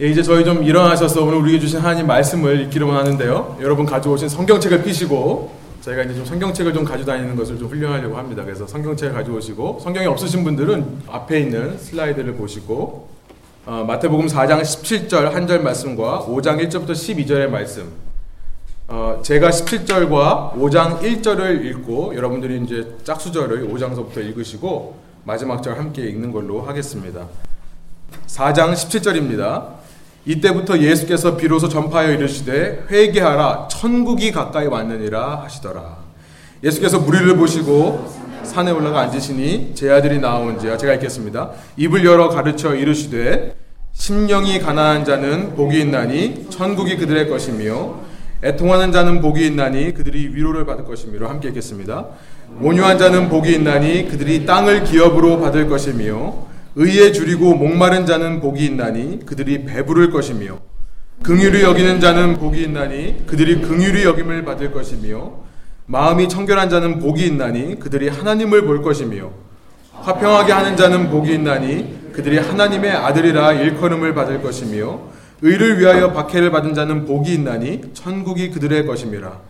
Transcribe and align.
예, 0.00 0.08
이제 0.08 0.22
저희 0.22 0.44
좀 0.44 0.62
일어나셔서 0.62 1.24
오늘 1.24 1.38
우리에게 1.38 1.60
주신 1.60 1.78
하나님 1.80 2.06
말씀을 2.06 2.60
읽기를 2.62 2.86
원하는데요. 2.86 3.58
여러분 3.62 3.86
가져오신 3.86 4.28
성경책을 4.28 4.82
펴시고 4.82 5.54
저희가 5.80 6.02
이제 6.02 6.14
좀 6.14 6.24
성경책을 6.26 6.74
좀 6.74 6.84
가지고 6.84 7.12
다니는 7.12 7.34
것을 7.34 7.58
좀 7.58 7.68
훈련하려고 7.68 8.16
합니다. 8.18 8.44
그래서 8.44 8.66
성경책을 8.66 9.14
가져오시고 9.14 9.78
성경이 9.82 10.06
없으신 10.06 10.44
분들은 10.44 11.02
앞에 11.08 11.40
있는 11.40 11.78
슬라이드를 11.78 12.34
보시고 12.34 13.08
어, 13.64 13.84
마태복음 13.86 14.26
4장 14.26 14.60
17절 14.60 15.30
한 15.30 15.46
절 15.46 15.62
말씀과 15.62 16.26
5장 16.28 16.62
1절부터 16.68 16.90
12절의 16.90 17.48
말씀 17.48 17.90
어, 18.88 19.20
제가 19.22 19.48
17절과 19.48 20.52
5장 20.56 21.00
1절을 21.00 21.64
읽고 21.64 22.14
여러분들이 22.14 22.60
이제 22.62 22.86
짝수절을 23.02 23.66
5장서부터 23.68 24.18
읽으시고 24.18 24.98
마지막 25.24 25.62
절 25.62 25.78
함께 25.78 26.02
읽는 26.02 26.32
걸로 26.32 26.60
하겠습니다. 26.62 27.26
4장 28.26 28.72
17절입니다. 28.74 29.85
이때부터 30.26 30.78
예수께서 30.78 31.36
비로소 31.36 31.68
전파하여 31.68 32.12
이르시되 32.12 32.84
회개하라 32.90 33.68
천국이 33.70 34.32
가까이 34.32 34.66
왔느니라 34.66 35.42
하시더라. 35.44 35.98
예수께서 36.64 36.98
무리를 36.98 37.36
보시고 37.36 38.12
산에 38.42 38.72
올라가 38.72 39.00
앉으시니 39.02 39.72
제 39.74 39.90
아들이 39.90 40.18
나온지야 40.18 40.76
제가 40.76 40.94
읽겠습니다. 40.94 41.50
입을 41.76 42.04
열어 42.04 42.28
가르쳐 42.28 42.74
이르시되 42.74 43.54
심령이 43.92 44.58
가난한 44.58 45.04
자는 45.04 45.54
복이 45.54 45.80
있나니 45.80 46.46
천국이 46.50 46.96
그들의 46.96 47.28
것이며 47.28 48.00
애통하는 48.42 48.92
자는 48.92 49.20
복이 49.22 49.46
있나니 49.46 49.94
그들이 49.94 50.34
위로를 50.34 50.66
받을 50.66 50.84
것이며 50.84 51.28
함께 51.28 51.48
읽겠습니다. 51.48 52.06
온유한 52.60 52.98
자는 52.98 53.28
복이 53.28 53.52
있나니 53.54 54.08
그들이 54.08 54.44
땅을 54.44 54.84
기업으로 54.84 55.40
받을 55.40 55.68
것이며 55.68 56.46
의에 56.78 57.10
줄이고 57.10 57.54
목마른 57.54 58.04
자는 58.04 58.40
복이 58.40 58.62
있나니 58.66 59.24
그들이 59.24 59.64
배부를 59.64 60.10
것이며 60.10 60.58
긍휼히 61.22 61.62
여기는 61.62 62.00
자는 62.00 62.36
복이 62.36 62.62
있나니 62.64 63.24
그들이 63.26 63.62
긍휼히 63.62 64.04
여김을 64.04 64.44
받을 64.44 64.72
것이며 64.72 65.32
마음이 65.86 66.28
청결한 66.28 66.68
자는 66.68 66.98
복이 66.98 67.24
있나니 67.28 67.78
그들이 67.78 68.08
하나님을 68.08 68.66
볼 68.66 68.82
것이며 68.82 69.30
화평하게 69.92 70.52
하는 70.52 70.76
자는 70.76 71.08
복이 71.08 71.32
있나니 71.32 72.12
그들이 72.12 72.36
하나님의 72.36 72.90
아들이라 72.90 73.54
일컬음을 73.54 74.14
받을 74.14 74.42
것이며 74.42 75.00
의를 75.40 75.78
위하여 75.78 76.12
박해를 76.12 76.50
받은 76.50 76.74
자는 76.74 77.06
복이 77.06 77.32
있나니 77.32 77.80
천국이 77.94 78.50
그들의 78.50 78.86
것임이라 78.86 79.40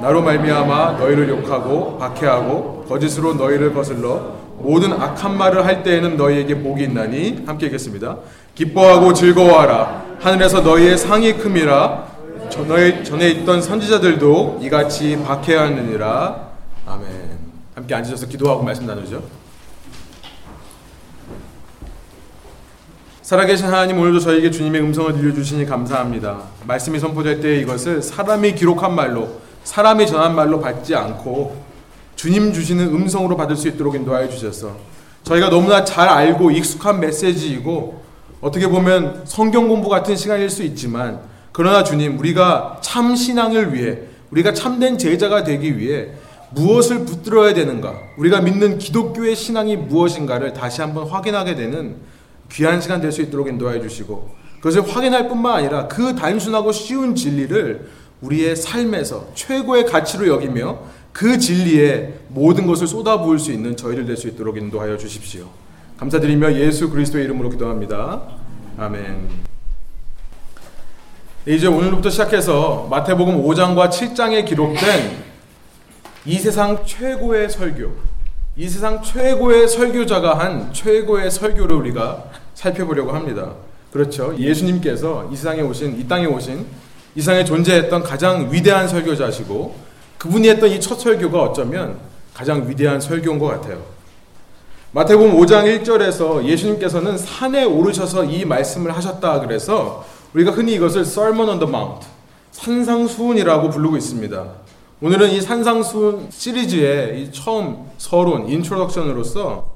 나로 0.00 0.22
말미암아 0.22 0.92
너희를 0.92 1.28
욕하고 1.28 1.98
박해하고 1.98 2.84
거짓으로 2.88 3.34
너희를 3.34 3.74
거슬러 3.74 4.36
모든 4.58 4.92
악한 4.92 5.36
말을 5.36 5.66
할 5.66 5.82
때에는 5.82 6.16
너희에게 6.16 6.62
복이 6.62 6.84
있나니 6.84 7.44
함께 7.46 7.66
읽겠습니다. 7.66 8.18
기뻐하고 8.54 9.12
즐거워하라. 9.12 10.04
하늘에서 10.20 10.60
너희의 10.60 10.98
상이 10.98 11.34
큼이라. 11.34 12.06
전에, 12.50 13.02
전에 13.02 13.28
있던 13.30 13.60
선지자들도 13.60 14.60
이같이 14.62 15.22
박해하느니라. 15.22 16.48
아멘. 16.86 17.08
함께 17.74 17.94
앉으셔서 17.94 18.26
기도하고 18.26 18.62
말씀 18.62 18.86
나누죠. 18.86 19.22
살아계신 23.22 23.66
하나님 23.66 23.98
오늘도 24.00 24.20
저에게 24.20 24.50
주님의 24.50 24.80
음성을 24.80 25.12
들려주시니 25.12 25.66
감사합니다. 25.66 26.38
말씀이 26.66 26.98
선포될 26.98 27.40
때 27.40 27.58
이것을 27.60 28.00
사람이 28.00 28.54
기록한 28.54 28.94
말로 28.94 29.47
사람이 29.68 30.06
전한 30.06 30.34
말로 30.34 30.60
받지 30.60 30.94
않고 30.94 31.62
주님 32.16 32.54
주시는 32.54 32.86
음성으로 32.86 33.36
받을 33.36 33.54
수 33.54 33.68
있도록 33.68 33.96
인도하여 33.96 34.26
주셔서 34.30 34.74
저희가 35.24 35.50
너무나 35.50 35.84
잘 35.84 36.08
알고 36.08 36.50
익숙한 36.52 37.00
메시지이고 37.00 38.02
어떻게 38.40 38.66
보면 38.66 39.24
성경 39.26 39.68
공부 39.68 39.90
같은 39.90 40.16
시간일 40.16 40.48
수 40.48 40.62
있지만 40.62 41.20
그러나 41.52 41.84
주님 41.84 42.18
우리가 42.18 42.78
참 42.80 43.14
신앙을 43.14 43.74
위해 43.74 43.98
우리가 44.30 44.54
참된 44.54 44.96
제자가 44.96 45.44
되기 45.44 45.76
위해 45.78 46.12
무엇을 46.52 47.04
붙들어야 47.04 47.52
되는가 47.52 47.92
우리가 48.16 48.40
믿는 48.40 48.78
기독교의 48.78 49.36
신앙이 49.36 49.76
무엇인가를 49.76 50.54
다시 50.54 50.80
한번 50.80 51.06
확인하게 51.08 51.56
되는 51.56 51.96
귀한 52.50 52.80
시간 52.80 53.02
될 53.02 53.12
수 53.12 53.20
있도록 53.20 53.48
인도하여 53.48 53.82
주시고 53.82 54.30
그것을 54.60 54.88
확인할 54.88 55.28
뿐만 55.28 55.56
아니라 55.56 55.88
그 55.88 56.14
단순하고 56.16 56.72
쉬운 56.72 57.14
진리를 57.14 58.07
우리의 58.20 58.56
삶에서 58.56 59.28
최고의 59.34 59.86
가치로 59.86 60.26
여기며 60.28 60.78
그 61.12 61.38
진리에 61.38 62.14
모든 62.28 62.66
것을 62.66 62.86
쏟아부을 62.86 63.38
수 63.38 63.52
있는 63.52 63.76
저희를 63.76 64.06
될 64.06 64.16
수 64.16 64.28
있도록 64.28 64.56
인도하여 64.56 64.96
주십시오. 64.96 65.48
감사드리며 65.98 66.54
예수 66.54 66.90
그리스도의 66.90 67.24
이름으로 67.24 67.50
기도합니다. 67.50 68.22
아멘. 68.76 69.28
이제 71.46 71.66
오늘부터 71.66 72.10
시작해서 72.10 72.86
마태복음 72.90 73.42
5장과 73.42 73.88
7장에 73.90 74.44
기록된 74.46 75.28
이 76.26 76.38
세상 76.38 76.84
최고의 76.84 77.48
설교, 77.48 77.90
이 78.56 78.68
세상 78.68 79.02
최고의 79.02 79.66
설교자가 79.68 80.38
한 80.38 80.72
최고의 80.72 81.30
설교를 81.30 81.74
우리가 81.76 82.24
살펴보려고 82.54 83.12
합니다. 83.12 83.54
그렇죠. 83.92 84.36
예수님께서 84.38 85.30
이 85.32 85.36
세상에 85.36 85.62
오신, 85.62 85.98
이 85.98 86.06
땅에 86.06 86.26
오신, 86.26 86.66
이 87.18 87.20
세상에 87.20 87.44
존재했던 87.44 88.04
가장 88.04 88.48
위대한 88.52 88.86
설교자시고 88.86 89.74
그분이 90.18 90.48
했던 90.50 90.70
이 90.70 90.78
첫 90.78 91.00
설교가 91.00 91.42
어쩌면 91.42 91.98
가장 92.32 92.68
위대한 92.68 93.00
설교인 93.00 93.40
것 93.40 93.46
같아요. 93.46 93.82
마태복음 94.92 95.36
5장 95.36 95.82
1절에서 95.82 96.44
예수님께서는 96.44 97.18
산에 97.18 97.64
오르셔서 97.64 98.22
이 98.22 98.44
말씀을 98.44 98.96
하셨다 98.96 99.40
그래서 99.40 100.06
우리가 100.32 100.52
흔히 100.52 100.74
이것을 100.74 101.00
Sermon 101.00 101.48
on 101.48 101.58
the 101.58 101.68
Mount, 101.68 102.06
산상수훈이라고 102.52 103.70
부르고 103.70 103.96
있습니다. 103.96 104.44
오늘은 105.02 105.30
이 105.30 105.40
산상수훈 105.40 106.28
시리즈의 106.30 107.20
이 107.20 107.32
처음 107.32 107.90
서론, 107.98 108.48
introduction으로서 108.48 109.72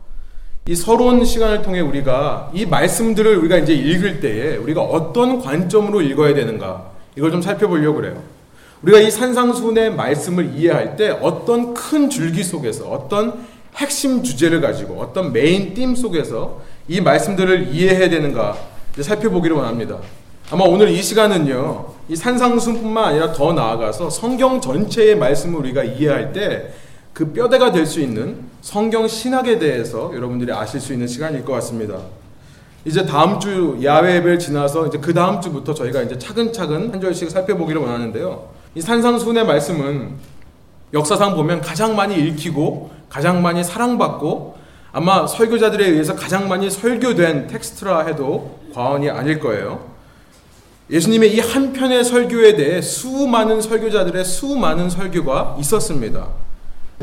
이 0.68 0.76
서론 0.76 1.24
시간을 1.24 1.62
통해 1.62 1.80
우리가 1.80 2.52
이 2.54 2.66
말씀들을 2.66 3.36
우리가 3.38 3.58
이제 3.58 3.74
읽을 3.74 4.20
때에 4.20 4.58
우리가 4.58 4.80
어떤 4.80 5.40
관점으로 5.42 6.02
읽어야 6.02 6.34
되는가 6.34 6.91
이걸 7.16 7.30
좀 7.30 7.42
살펴보려고 7.42 7.96
그래요. 7.96 8.22
우리가 8.82 8.98
이 8.98 9.10
산상수훈의 9.10 9.94
말씀을 9.94 10.54
이해할 10.56 10.96
때 10.96 11.10
어떤 11.10 11.74
큰 11.74 12.10
줄기 12.10 12.42
속에서 12.42 12.88
어떤 12.88 13.46
핵심 13.76 14.22
주제를 14.22 14.60
가지고 14.60 15.00
어떤 15.00 15.32
main 15.32 15.74
theme 15.74 15.94
속에서 15.94 16.60
이 16.88 17.00
말씀들을 17.00 17.68
이해해야 17.72 18.08
되는가 18.10 18.56
살펴보기를 19.00 19.56
원합니다. 19.56 19.98
아마 20.50 20.64
오늘 20.64 20.88
이 20.88 21.02
시간은요, 21.02 21.86
이 22.08 22.16
산상순뿐만 22.16 23.04
아니라 23.04 23.32
더 23.32 23.52
나아가서 23.52 24.10
성경 24.10 24.60
전체의 24.60 25.16
말씀을 25.16 25.60
우리가 25.60 25.84
이해할 25.84 26.32
때 26.32 26.72
그 27.12 27.32
뼈대가 27.32 27.72
될 27.72 27.86
수 27.86 28.00
있는 28.00 28.38
성경 28.62 29.06
신학에 29.06 29.58
대해서 29.58 30.12
여러분들이 30.14 30.50
아실 30.52 30.80
수 30.80 30.92
있는 30.92 31.06
시간일 31.06 31.44
것 31.44 31.52
같습니다. 31.54 31.98
이제 32.84 33.06
다음 33.06 33.38
주 33.38 33.78
야외 33.82 34.16
예배를 34.16 34.38
지나서 34.38 34.88
이제 34.88 34.98
그 34.98 35.14
다음 35.14 35.40
주부터 35.40 35.72
저희가 35.72 36.02
이제 36.02 36.18
차근차근 36.18 36.92
한 36.92 37.00
절씩 37.00 37.30
살펴보기를 37.30 37.80
원하는데요. 37.80 38.48
이 38.74 38.80
산상순의 38.80 39.46
말씀은 39.46 40.14
역사상 40.92 41.36
보면 41.36 41.60
가장 41.60 41.94
많이 41.94 42.16
읽히고 42.16 42.90
가장 43.08 43.40
많이 43.40 43.62
사랑받고 43.62 44.56
아마 44.92 45.26
설교자들에 45.26 45.86
의해서 45.88 46.14
가장 46.16 46.48
많이 46.48 46.68
설교된 46.70 47.46
텍스트라 47.46 48.06
해도 48.06 48.58
과언이 48.74 49.08
아닐 49.08 49.38
거예요. 49.38 49.90
예수님의 50.90 51.34
이 51.34 51.40
한 51.40 51.72
편의 51.72 52.04
설교에 52.04 52.56
대해 52.56 52.82
수많은 52.82 53.60
설교자들의 53.62 54.24
수많은 54.24 54.90
설교가 54.90 55.56
있었습니다. 55.60 56.28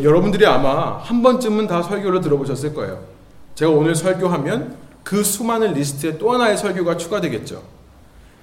여러분들이 0.02 0.46
아마 0.46 0.98
한 0.98 1.24
번쯤은 1.24 1.68
다 1.68 1.82
설교를 1.82 2.22
들어보셨을 2.22 2.74
거예요. 2.74 3.00
제가 3.56 3.72
오늘 3.72 3.96
설교하면 3.96 4.76
그 5.10 5.24
수많은 5.24 5.74
리스트에 5.74 6.20
또 6.20 6.34
하나의 6.34 6.56
설교가 6.56 6.96
추가되겠죠. 6.96 7.64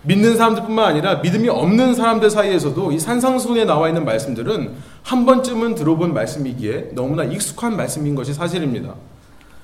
믿는 0.03 0.37
사람들뿐만 0.37 0.85
아니라 0.85 1.14
믿음이 1.20 1.49
없는 1.49 1.94
사람들 1.94 2.29
사이에서도 2.29 2.91
이 2.91 2.99
산상수훈에 2.99 3.64
나와 3.67 3.87
있는 3.87 4.05
말씀들은 4.05 4.75
한 5.05 5.26
번쯤은 5.26 5.76
들어본 5.76 6.12
말씀이기에 6.12 6.91
너무나 6.94 7.23
익숙한 7.23 7.76
말씀인 7.76 8.17
것이 8.17 8.35
사실입니다. 8.35 8.94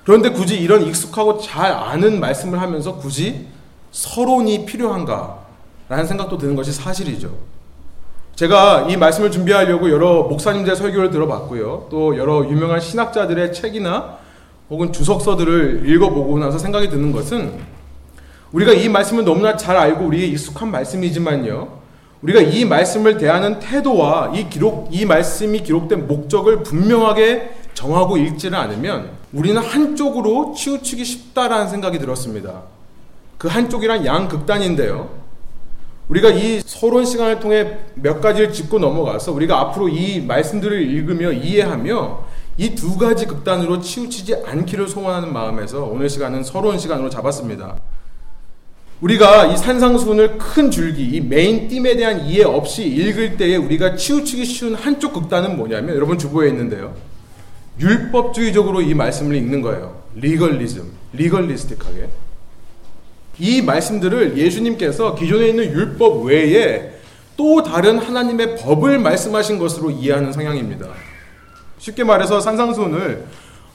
그런데 0.05 0.29
굳이 0.29 0.57
이런 0.57 0.81
익숙하고 0.83 1.39
잘 1.39 1.73
아는 1.73 2.21
말씀을 2.21 2.61
하면서 2.61 2.95
굳이 2.95 3.47
서론이 3.91 4.65
필요한가? 4.65 5.39
라는 5.89 6.07
생각도 6.07 6.37
드는 6.37 6.55
것이 6.55 6.71
사실이죠. 6.71 7.35
제가 8.35 8.87
이 8.89 8.95
말씀을 8.95 9.29
준비하려고 9.29 9.91
여러 9.91 10.23
목사님들의 10.23 10.77
설교를 10.77 11.11
들어봤고요. 11.11 11.87
또 11.91 12.17
여러 12.17 12.45
유명한 12.47 12.79
신학자들의 12.79 13.51
책이나 13.51 14.22
혹은 14.69 14.91
주석서들을 14.91 15.83
읽어보고 15.89 16.39
나서 16.39 16.57
생각이 16.57 16.89
드는 16.89 17.11
것은 17.11 17.53
우리가 18.51 18.71
이 18.71 18.87
말씀을 18.87 19.25
너무나 19.25 19.57
잘 19.57 19.75
알고 19.75 20.05
우리의 20.05 20.29
익숙한 20.31 20.71
말씀이지만요. 20.71 21.81
우리가 22.21 22.39
이 22.39 22.63
말씀을 22.63 23.17
대하는 23.17 23.59
태도와 23.59 24.31
이 24.35 24.49
기록, 24.49 24.87
이 24.91 25.05
말씀이 25.05 25.61
기록된 25.61 26.07
목적을 26.07 26.63
분명하게 26.63 27.51
정하고 27.73 28.17
읽지를 28.17 28.57
않으면 28.57 29.11
우리는 29.33 29.61
한쪽으로 29.61 30.53
치우치기 30.55 31.03
쉽다라는 31.03 31.67
생각이 31.67 31.99
들었습니다. 31.99 32.61
그 33.37 33.47
한쪽이란 33.49 34.05
양극단인데요. 34.05 35.09
우리가 36.07 36.29
이 36.29 36.61
서론 36.65 37.05
시간을 37.05 37.39
통해 37.39 37.79
몇 37.95 38.21
가지를 38.21 38.53
짚고 38.53 38.79
넘어가서 38.79 39.31
우리가 39.33 39.59
앞으로 39.59 39.89
이 39.89 40.21
말씀들을 40.21 40.81
읽으며 40.81 41.31
이해하며 41.31 42.25
이 42.57 42.75
두 42.75 42.97
가지 42.97 43.25
극단으로 43.25 43.81
치우치지 43.81 44.35
않기를 44.45 44.87
소원하는 44.87 45.33
마음에서 45.33 45.85
오늘 45.85 46.09
시간은 46.09 46.43
서론 46.43 46.77
시간으로 46.77 47.09
잡았습니다. 47.09 47.77
우리가 49.01 49.47
이 49.47 49.57
산상수훈을 49.57 50.37
큰 50.37 50.71
줄기, 50.71 51.03
이 51.03 51.19
main 51.19 51.67
theme에 51.67 51.95
대한 51.97 52.25
이해 52.25 52.43
없이 52.43 52.85
읽을 52.85 53.37
때에 53.37 53.57
우리가 53.57 53.95
치우치기 53.95 54.45
쉬운 54.45 54.75
한쪽 54.75 55.13
극단은 55.13 55.57
뭐냐면 55.57 55.95
여러분 55.95 56.17
주보에 56.17 56.47
있는데요. 56.49 56.93
율법주의적으로 57.79 58.81
이 58.81 58.93
말씀을 58.93 59.35
읽는 59.35 59.61
거예요. 59.61 60.03
legalism, 60.15 60.89
legalistic하게. 61.13 62.09
이 63.39 63.61
말씀들을 63.63 64.37
예수님께서 64.37 65.15
기존에 65.15 65.47
있는 65.47 65.65
율법 65.65 66.25
외에 66.25 66.91
또 67.35 67.63
다른 67.63 67.97
하나님의 67.97 68.57
법을 68.57 68.99
말씀하신 68.99 69.57
것으로 69.57 69.89
이해하는 69.89 70.31
성향입니다. 70.31 70.87
쉽게 71.83 72.05
말해서 72.05 72.39
산상수훈을 72.39 73.25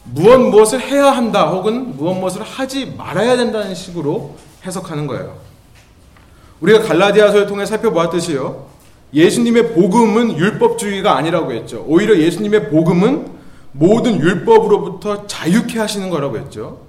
무엇 0.04 0.38
무엇을 0.38 0.80
해야 0.80 1.10
한다 1.10 1.50
혹은 1.50 1.94
무엇 1.94 2.14
무엇을 2.14 2.40
하지 2.40 2.94
말아야 2.96 3.36
된다는 3.36 3.74
식으로 3.74 4.34
해석하는 4.64 5.06
거예요. 5.06 5.36
우리가 6.60 6.80
갈라디아서를 6.80 7.46
통해 7.46 7.66
살펴보았듯이요. 7.66 8.66
예수님의 9.12 9.74
복음은 9.74 10.38
율법주의가 10.38 11.16
아니라고 11.18 11.52
했죠. 11.52 11.84
오히려 11.86 12.16
예수님의 12.16 12.70
복음은 12.70 13.26
모든 13.72 14.18
율법으로부터 14.18 15.26
자유케 15.26 15.78
하시는 15.78 16.08
거라고 16.08 16.38
했죠. 16.38 16.80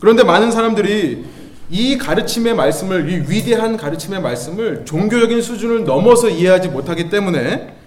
그런데 0.00 0.24
많은 0.24 0.50
사람들이 0.50 1.26
이 1.70 1.96
가르침의 1.96 2.54
말씀을 2.54 3.08
이 3.08 3.30
위대한 3.30 3.76
가르침의 3.76 4.20
말씀을 4.20 4.84
종교적인 4.84 5.42
수준을 5.42 5.84
넘어서 5.84 6.28
이해하지 6.28 6.70
못하기 6.70 7.08
때문에 7.08 7.79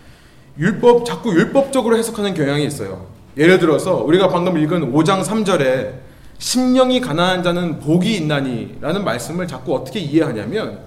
율법 0.57 1.05
자꾸 1.05 1.33
율법적으로 1.33 1.97
해석하는 1.97 2.33
경향이 2.33 2.65
있어요. 2.65 3.07
예를 3.37 3.59
들어서 3.59 3.95
우리가 3.97 4.29
방금 4.29 4.57
읽은 4.57 4.93
5장 4.93 5.23
3절에 5.23 5.93
심령이 6.37 7.01
가난한 7.01 7.43
자는 7.43 7.79
복이 7.79 8.15
있나니라는 8.15 9.03
말씀을 9.03 9.47
자꾸 9.47 9.75
어떻게 9.75 9.99
이해하냐면 9.99 10.79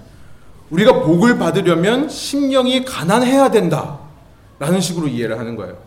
우리가 0.69 1.01
복을 1.01 1.37
받으려면 1.37 2.09
심령이 2.09 2.85
가난해야 2.85 3.51
된다라는 3.51 4.81
식으로 4.81 5.07
이해를 5.07 5.39
하는 5.39 5.55
거예요. 5.55 5.77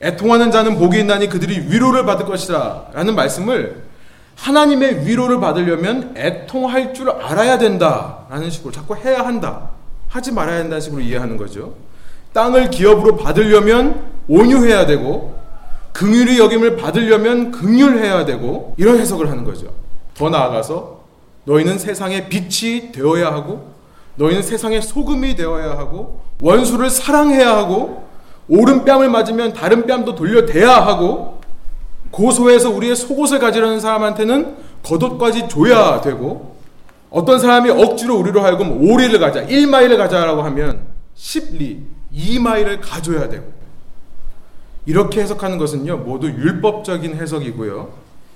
애통하는 0.00 0.50
자는 0.50 0.78
복이 0.78 0.98
있나니 0.98 1.28
그들이 1.28 1.72
위로를 1.72 2.04
받을 2.04 2.26
것이다 2.26 2.88
라는 2.92 3.14
말씀을 3.14 3.82
하나님의 4.36 5.06
위로를 5.06 5.38
받으려면 5.38 6.14
애통할 6.16 6.94
줄 6.94 7.10
알아야 7.10 7.58
된다라는 7.58 8.50
식으로 8.50 8.72
자꾸 8.72 8.96
해야 8.96 9.24
한다. 9.24 9.70
하지 10.08 10.32
말아야 10.32 10.58
된다는 10.58 10.80
식으로 10.80 11.00
이해하는 11.00 11.36
거죠. 11.36 11.74
땅을 12.32 12.70
기업으로 12.70 13.16
받으려면 13.16 14.12
온유해야 14.28 14.86
되고 14.86 15.34
긍휼이 15.92 16.38
여김을 16.38 16.76
받으려면 16.76 17.50
긍휼해야 17.50 18.24
되고 18.24 18.74
이런 18.78 18.98
해석을 18.98 19.30
하는 19.30 19.44
거죠. 19.44 19.66
더 20.14 20.30
나아가서 20.30 21.00
너희는 21.44 21.78
세상의 21.78 22.28
빛이 22.28 22.92
되어야 22.92 23.32
하고 23.32 23.72
너희는 24.16 24.42
세상의 24.42 24.82
소금이 24.82 25.34
되어야 25.36 25.70
하고 25.70 26.20
원수를 26.40 26.90
사랑해야 26.90 27.56
하고 27.56 28.04
오른 28.48 28.84
뺨을 28.84 29.08
맞으면 29.08 29.52
다른 29.52 29.86
뺨도 29.86 30.14
돌려대야 30.14 30.70
하고 30.70 31.40
고소해서 32.10 32.70
우리의 32.70 32.94
속옷을 32.94 33.38
가지려는 33.38 33.80
사람한테는 33.80 34.56
겉옷까지 34.82 35.48
줘야 35.48 36.00
되고 36.00 36.56
어떤 37.10 37.38
사람이 37.38 37.70
억지로 37.70 38.16
우리로 38.16 38.42
하여금 38.42 38.80
5리를 38.80 39.20
가자, 39.20 39.46
1마일을 39.46 39.96
가자라고 39.96 40.42
하면 40.42 40.80
10리, 41.16 41.80
2마일을 42.14 42.80
가져야 42.80 43.28
되고. 43.28 43.52
이렇게 44.86 45.20
해석하는 45.20 45.58
것은요 45.58 45.98
모두 45.98 46.28
율법적인 46.28 47.14
해석이고요. 47.14 47.92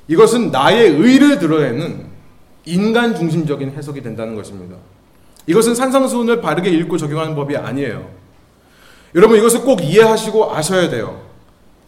이것은 0.08 0.50
나의 0.50 0.90
의를 0.90 1.38
드러내는 1.38 2.06
인간 2.64 3.14
중심적인 3.14 3.72
해석이 3.72 4.02
된다는 4.02 4.36
것입니다. 4.36 4.76
이것은 5.46 5.74
산상수훈을 5.74 6.40
바르게 6.40 6.70
읽고 6.70 6.96
적용하는 6.96 7.34
법이 7.34 7.56
아니에요. 7.56 8.08
여러분 9.14 9.38
이것을 9.38 9.62
꼭 9.62 9.82
이해하시고 9.82 10.54
아셔야 10.54 10.88
돼요. 10.88 11.22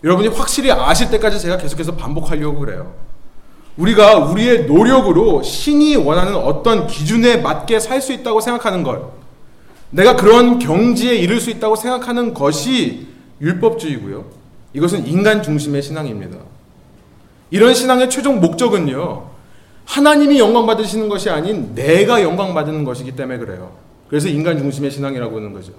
여러분이 0.05 0.29
확실히 0.29 0.71
아실 0.71 1.11
때까지 1.11 1.41
제가 1.41 1.59
계속해서 1.59 1.97
반복하려고 1.97 2.61
그래요. 2.61 2.95
우리가 3.77 4.17
우리의 4.19 4.67
노력으로 4.67 5.43
신이 5.43 5.97
원하는 5.97 6.35
어떤 6.35 6.87
기준에 6.87 7.37
맞게 7.37 7.79
살 7.81 8.01
수 8.01 8.13
있다고 8.13 8.41
생각하는 8.41 8.83
것, 8.83 9.13
내가 9.91 10.17
그런 10.17 10.59
경지에 10.59 11.17
이를 11.17 11.41
수 11.41 11.51
있다고 11.51 11.77
생각하는 11.77 12.35
것이 12.35 13.07
율법주의고요. 13.41 14.25
이것은 14.75 15.07
인간 15.07 15.43
중심의 15.43 15.83
신앙입니다. 15.83 16.37
이런 17.51 17.73
신앙의 17.75 18.11
최종 18.11 18.41
목적은요, 18.41 19.31
하나님이 19.87 20.39
영광 20.39 20.67
받으시는 20.67 21.09
것이 21.09 21.31
아닌 21.31 21.75
내가 21.75 22.23
영광 22.23 22.53
받는 22.53 22.85
것이기 22.85 23.13
때문에 23.13 23.39
그래요. 23.39 23.73
그래서 24.09 24.29
인간 24.29 24.59
중심의 24.59 24.91
신앙이라고 24.91 25.37
하는 25.37 25.53
거죠. 25.53 25.73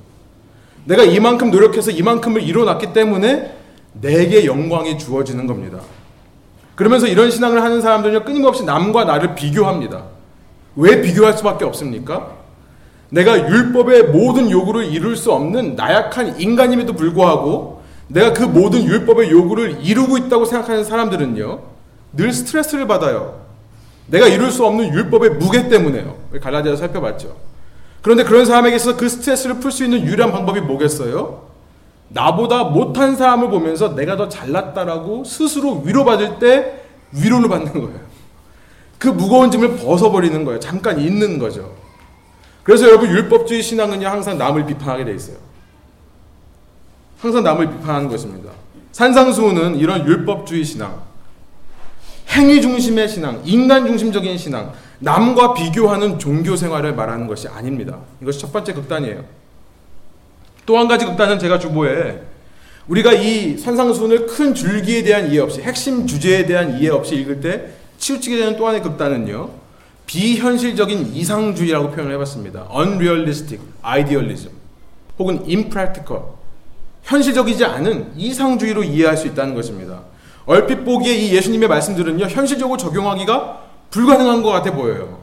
내가 0.85 1.03
이만큼 1.03 1.51
노력해서 1.51 1.91
이만큼을 1.91 2.41
이뤄놨기 2.41 2.93
때문에 2.93 3.55
내게 3.93 4.45
영광이 4.45 4.97
주어지는 4.97 5.45
겁니다. 5.45 5.79
그러면서 6.75 7.07
이런 7.07 7.29
신앙을 7.29 7.61
하는 7.61 7.81
사람들은 7.81 8.23
끊임없이 8.23 8.63
남과 8.63 9.03
나를 9.03 9.35
비교합니다. 9.35 10.05
왜 10.75 11.01
비교할 11.01 11.37
수밖에 11.37 11.65
없습니까? 11.65 12.38
내가 13.09 13.49
율법의 13.49 14.03
모든 14.09 14.51
요구를 14.51 14.85
이룰 14.85 15.15
수 15.15 15.31
없는 15.31 15.75
나약한 15.75 16.39
인간임에도 16.39 16.93
불구하고 16.93 17.81
내가 18.07 18.33
그 18.33 18.43
모든 18.43 18.83
율법의 18.83 19.31
요구를 19.31 19.79
이루고 19.81 20.17
있다고 20.17 20.45
생각하는 20.45 20.83
사람들은요, 20.83 21.59
늘 22.13 22.33
스트레스를 22.33 22.87
받아요. 22.87 23.39
내가 24.07 24.27
이룰 24.27 24.51
수 24.51 24.65
없는 24.65 24.93
율법의 24.93 25.31
무게 25.31 25.69
때문에요. 25.69 26.15
갈라디아서 26.41 26.77
살펴봤죠. 26.77 27.35
그런데 28.01 28.23
그런 28.23 28.45
사람에게 28.45 28.79
서그 28.79 29.07
스트레스를 29.09 29.59
풀 29.59 29.71
수 29.71 29.83
있는 29.83 30.01
유일한 30.05 30.31
방법이 30.31 30.61
뭐겠어요? 30.61 31.49
나보다 32.09 32.63
못한 32.63 33.15
사람을 33.15 33.49
보면서 33.49 33.93
내가 33.93 34.17
더 34.17 34.29
잘났다라고 34.29 35.23
스스로 35.25 35.81
위로받을 35.85 36.39
때 36.39 36.81
위로를 37.11 37.49
받는 37.49 37.73
거예요. 37.73 37.99
그 38.97 39.07
무거운 39.07 39.51
짐을 39.51 39.77
벗어버리는 39.77 40.43
거예요. 40.43 40.59
잠깐 40.59 40.99
있는 40.99 41.37
거죠. 41.37 41.71
그래서 42.69 42.85
여러분 42.87 43.09
율법주의 43.09 43.63
신앙은요 43.63 44.07
항상 44.07 44.37
남을 44.37 44.67
비판하게 44.67 45.05
돼 45.05 45.15
있어요. 45.15 45.37
항상 47.19 47.43
남을 47.43 47.67
비판하는 47.67 48.07
것입니다. 48.07 48.51
산상수훈은 48.91 49.77
이런 49.77 50.05
율법주의 50.05 50.63
신앙, 50.63 51.01
행위 52.29 52.61
중심의 52.61 53.09
신앙, 53.09 53.41
인간 53.43 53.87
중심적인 53.87 54.37
신앙, 54.37 54.71
남과 54.99 55.55
비교하는 55.55 56.19
종교 56.19 56.55
생활을 56.55 56.93
말하는 56.93 57.25
것이 57.25 57.47
아닙니다. 57.47 58.01
이것이 58.21 58.39
첫 58.39 58.53
번째 58.53 58.73
극단이에요. 58.73 59.25
또 60.67 60.77
한 60.77 60.87
가지 60.87 61.07
극단은 61.07 61.39
제가 61.39 61.57
주보에 61.57 62.21
우리가 62.87 63.13
이 63.13 63.57
산상수훈을 63.57 64.27
큰 64.27 64.53
줄기에 64.53 65.01
대한 65.01 65.31
이해 65.31 65.39
없이 65.39 65.59
핵심 65.63 66.05
주제에 66.05 66.45
대한 66.45 66.77
이해 66.77 66.89
없이 66.89 67.15
읽을 67.15 67.41
때 67.41 67.71
치우치게 67.97 68.37
되는 68.37 68.57
또 68.57 68.67
하나의 68.67 68.83
극단은요. 68.83 69.58
비현실적인 70.09 71.13
이상주의라고 71.13 71.91
표현을 71.91 72.15
해봤습니다. 72.15 72.67
unrealistic 72.75 73.61
idealism 73.83 74.51
혹은 75.19 75.43
impractical 75.47 76.23
현실적이지 77.03 77.63
않은 77.63 78.13
이상주의로 78.17 78.83
이해할 78.83 79.15
수 79.15 79.27
있다는 79.27 79.53
것입니다. 79.53 80.01
얼핏 80.47 80.83
보기에 80.83 81.13
이 81.13 81.35
예수님의 81.35 81.69
말씀들은요 81.69 82.25
현실적으로 82.25 82.75
적용하기가 82.77 83.61
불가능한 83.91 84.41
것 84.41 84.49
같아 84.49 84.73
보여요. 84.73 85.19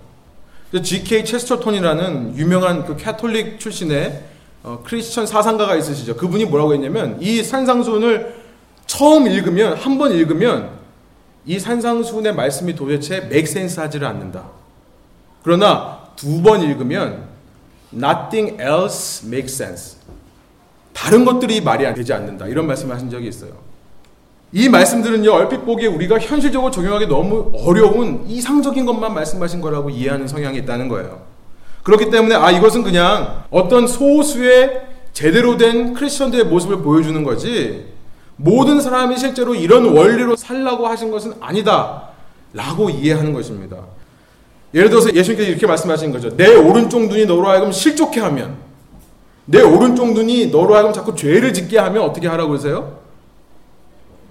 G.K. 0.81 1.25
체스터톤이라는 1.25 2.37
유명한 2.37 2.85
그 2.85 2.97
캐톨릭 2.97 3.59
출신의 3.59 4.23
어, 4.63 4.83
크리스천 4.85 5.27
사상가가 5.27 5.75
있으시죠. 5.75 6.17
그분이 6.17 6.45
뭐라고 6.45 6.75
했냐면 6.75 7.19
이 7.21 7.43
산상수훈을 7.43 8.37
처음 8.87 9.27
읽으면 9.27 9.77
한 9.77 9.99
번 9.99 10.13
읽으면 10.13 10.71
이 11.45 11.59
산상수훈의 11.59 12.37
말씀이 12.37 12.77
도대체 12.77 13.17
make 13.17 13.51
sense 13.51 13.83
하지를 13.83 14.07
않는다. 14.07 14.45
그러나 15.47 16.01
두 16.17 16.43
번 16.43 16.61
읽으면 16.61 17.29
nothing 17.95 18.61
else 18.61 19.25
makes 19.25 19.55
sense. 19.63 19.97
다른 20.93 21.25
것들이 21.25 21.61
말이 21.61 21.87
안 21.87 21.95
되지 21.95 22.13
않는다. 22.13 22.49
이런 22.49 22.67
말씀을 22.67 22.97
하신 22.97 23.09
적이 23.11 23.29
있어요. 23.29 23.53
이 24.53 24.69
말씀들은요, 24.69 25.31
얼핏 25.31 25.59
보기에 25.65 25.87
우리가 25.87 26.19
현실적으로 26.19 26.73
적용하기 26.73 27.07
너무 27.07 27.53
어려운 27.55 28.25
이상적인 28.27 28.87
것만 28.87 29.15
말씀하신 29.15 29.61
거라고 29.61 29.89
이해하는 29.89 30.27
성향이 30.27 30.59
있다는 30.59 30.89
거예요. 30.89 31.21
그렇기 31.85 32.11
때문에 32.11 32.35
아 32.35 32.51
이것은 32.51 32.83
그냥 32.83 33.45
어떤 33.51 33.87
소수의 33.87 34.83
제대로 35.13 35.57
된 35.57 35.95
크리스천들의 35.95 36.47
모습을 36.47 36.79
보여주는 36.79 37.23
거지 37.23 37.87
모든 38.35 38.81
사람이 38.81 39.17
실제로 39.17 39.55
이런 39.55 39.97
원리로 39.97 40.35
살라고 40.35 40.89
하신 40.89 41.13
것은 41.13 41.35
아니다 41.41 42.09
라고 42.53 42.91
이해하는 42.91 43.33
것입니다. 43.33 43.77
예를 44.77 44.91
들어서 44.91 45.13
예수님께서 45.15 45.51
이렇게 45.51 45.67
말씀하신 45.67 46.13
거죠. 46.13 46.37
내 46.37 46.55
오른쪽 46.55 47.07
눈이 47.09 47.25
너로 47.25 47.49
하여금 47.49 47.73
실족해 47.73 48.21
하면 48.21 48.57
내 49.47 49.63
오른쪽 49.63 50.13
눈이 50.13 50.49
너로 50.49 50.75
하여금 50.75 50.93
자꾸 50.93 51.17
죄를 51.17 51.55
짓게 51.55 51.79
하면 51.79 52.03
어떻게 52.03 52.29
하라고 52.29 52.51
그러세요? 52.51 52.99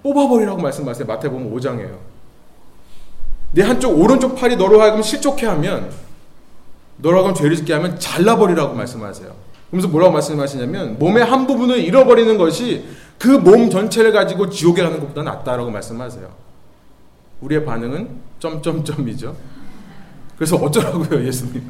뽑아버리라고 0.04 0.62
말씀하세요. 0.62 1.08
마태복음 1.08 1.52
5장에요. 1.52 1.98
내 3.54 3.64
한쪽 3.64 4.00
오른쪽 4.00 4.36
팔이 4.36 4.56
너로 4.56 4.80
하여금 4.82 5.02
실족해 5.02 5.48
하면 5.48 5.90
너로 6.98 7.18
하여금 7.18 7.34
죄를 7.34 7.56
짓게 7.56 7.74
하면 7.74 8.00
잘라버리라고 8.00 8.76
말씀하세요. 8.76 9.34
그러면서 9.72 9.88
뭐라고 9.88 10.14
말씀하시냐면 10.14 11.00
몸의 11.00 11.26
한 11.26 11.48
부분을 11.48 11.80
잃어버리는 11.80 12.38
것이 12.38 12.86
그 13.18 13.40
몸 13.40 13.72
전체를 13.72 14.12
가지고 14.12 14.50
지옥에 14.50 14.84
가는 14.84 15.00
것보다 15.00 15.24
낫다라고 15.24 15.72
말씀하세요. 15.72 16.30
우리의 17.42 17.66
반응은 17.66 18.10
점점점이죠. 18.40 19.36
그래서 20.38 20.56
어쩌라고요, 20.58 21.26
예수님? 21.26 21.64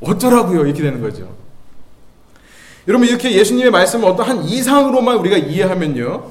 어쩌라고요? 0.00 0.64
이렇게 0.66 0.82
되는 0.82 1.00
거죠. 1.00 1.28
여러분 2.86 3.06
이렇게 3.06 3.32
예수님의 3.32 3.70
말씀을 3.70 4.08
어떤 4.08 4.26
한 4.26 4.44
이상으로만 4.44 5.18
우리가 5.18 5.36
이해하면요. 5.36 6.24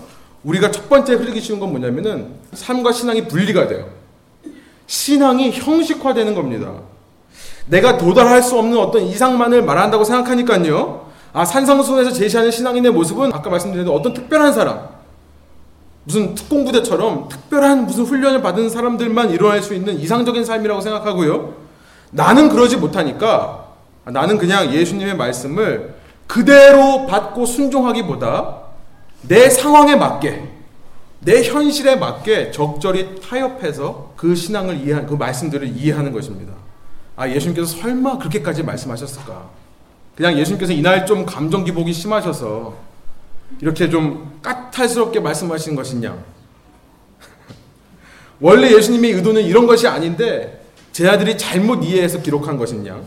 우리가 0.44 0.72
첫 0.72 0.90
번째 0.90 1.14
흘리기 1.14 1.40
쉬운 1.40 1.60
건 1.60 1.70
뭐냐면은 1.70 2.32
삶과 2.54 2.92
신앙이 2.92 3.28
분리가 3.28 3.68
돼요. 3.68 3.88
신앙이 4.88 5.52
형식화되는 5.52 6.34
겁니다. 6.34 6.74
내가 7.68 7.98
도달할 7.98 8.42
수 8.42 8.58
없는 8.58 8.78
어떤 8.78 9.04
이상만을 9.04 9.64
말한다고 9.64 10.04
생각하니까요. 10.04 11.08
아, 11.34 11.46
산상수훈에서 11.46 12.12
제시하는 12.12 12.50
신앙인의 12.50 12.92
모습은 12.92 13.34
아까 13.34 13.50
말씀드린 13.50 13.88
어떤 13.90 14.14
특별한 14.14 14.54
사람, 14.54 14.88
무슨 16.06 16.34
특공부대처럼 16.34 17.28
특별한 17.28 17.86
무슨 17.86 18.06
훈련을 18.06 18.42
받은 18.42 18.70
사람들만 18.70 19.32
일어날 19.32 19.62
수 19.62 19.74
있는 19.74 20.00
이상적인 20.00 20.46
삶이라고 20.46 20.80
생각하고요. 20.80 21.67
나는 22.12 22.50
그러지 22.50 22.78
못하니까 22.78 23.68
나는 24.06 24.38
그냥 24.38 24.74
예수님의 24.74 25.16
말씀을 25.16 25.96
그대로 26.28 27.08
받고 27.08 27.46
순종하기보다 27.46 28.58
내 29.28 29.50
상황에 29.50 29.96
맞게 29.96 30.58
내 31.20 31.44
현실에 31.44 31.96
맞게 31.96 32.52
적절히 32.52 33.20
타협해서 33.20 34.14
그 34.16 34.36
신앙을 34.36 34.78
이해한 34.78 35.08
그 35.08 35.16
말씀들을 35.16 35.68
이해하는 35.68 36.12
것입니다. 36.12 36.54
아 37.16 37.28
예수님께서 37.28 37.78
설마 37.78 38.20
그렇게까지 38.20 38.64
말씀하셨을까? 38.64 39.50
그냥 40.16 40.38
예수님께서 40.38 40.74
이날 40.74 41.06
좀 41.06 41.26
감정 41.26 41.64
기복이 41.64 41.92
심하셔서 41.92 42.76
이렇게 43.62 43.90
좀 43.90 44.40
까탈스럽게 44.42 45.20
말씀하신 45.20 45.76
것이냐? 45.76 46.16
원래 48.40 48.72
예수님의 48.72 49.14
의도는 49.14 49.44
이런 49.44 49.66
것이 49.66 49.88
아닌데 49.88 50.64
제 50.98 51.08
아들이 51.08 51.38
잘못 51.38 51.84
이해해서 51.84 52.24
기록한 52.24 52.58
것이냐 52.58 53.00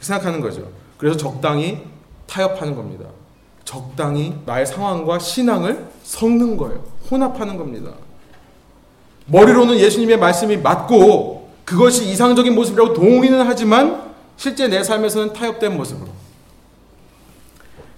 생각하는 0.00 0.40
거죠. 0.40 0.66
그래서 0.96 1.18
적당히 1.18 1.82
타협하는 2.26 2.74
겁니다. 2.74 3.04
적당히 3.66 4.32
나의 4.46 4.64
상황과 4.64 5.18
신앙을 5.18 5.86
섞는 6.04 6.56
거예요. 6.56 6.82
혼합하는 7.10 7.58
겁니다. 7.58 7.90
머리로는 9.26 9.76
예수님의 9.76 10.16
말씀이 10.16 10.56
맞고 10.56 11.50
그것이 11.66 12.08
이상적인 12.08 12.54
모습이라고 12.54 12.94
동의는 12.94 13.42
하지만 13.42 14.14
실제 14.38 14.66
내 14.66 14.82
삶에서는 14.82 15.34
타협된 15.34 15.76
모습으로. 15.76 16.08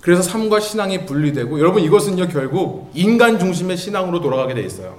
그래서 0.01 0.23
삶과 0.23 0.59
신앙이 0.59 1.07
분리되고 1.07 1.61
여러분 1.61 1.85
이것은요 1.85 2.27
결국 2.27 2.91
인간 2.95 3.39
중심의 3.39 3.77
신앙으로 3.77 4.21
돌아가게 4.21 4.55
돼 4.55 4.63
있어요. 4.63 4.99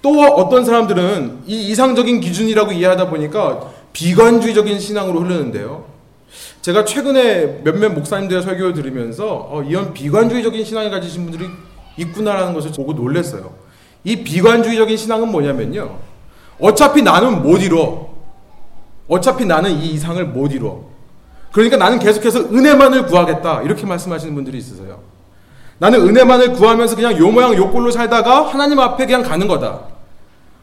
또 0.00 0.20
어떤 0.20 0.64
사람들은 0.64 1.44
이 1.46 1.68
이상적인 1.70 2.20
기준이라고 2.20 2.72
이해하다 2.72 3.10
보니까 3.10 3.70
비관주의적인 3.92 4.78
신앙으로 4.78 5.20
흐르는데요. 5.20 5.84
제가 6.62 6.84
최근에 6.84 7.62
몇몇 7.64 7.90
목사님들의 7.90 8.42
설교를 8.42 8.74
들으면서 8.74 9.48
어, 9.50 9.62
이런 9.62 9.92
비관주의적인 9.92 10.64
신앙을 10.64 10.90
가지신 10.90 11.24
분들이 11.24 11.48
있구나라는 11.96 12.54
것을 12.54 12.72
보고 12.72 12.92
놀랐어요. 12.92 13.52
이 14.04 14.22
비관주의적인 14.22 14.96
신앙은 14.96 15.30
뭐냐면요. 15.30 15.98
어차피 16.60 17.02
나는 17.02 17.42
못 17.42 17.58
이뤄. 17.58 18.08
어차피 19.08 19.46
나는 19.46 19.70
이 19.70 19.94
이상을 19.94 20.24
못 20.26 20.52
이뤄. 20.52 20.84
그러니까 21.52 21.76
나는 21.76 21.98
계속해서 21.98 22.40
은혜만을 22.40 23.06
구하겠다. 23.06 23.62
이렇게 23.62 23.86
말씀하시는 23.86 24.34
분들이 24.34 24.58
있으세요. 24.58 25.00
나는 25.78 26.00
은혜만을 26.00 26.54
구하면서 26.54 26.96
그냥 26.96 27.16
요 27.18 27.30
모양 27.30 27.54
요 27.54 27.70
꼴로 27.70 27.90
살다가 27.90 28.46
하나님 28.46 28.80
앞에 28.80 29.06
그냥 29.06 29.22
가는 29.22 29.46
거다. 29.46 29.80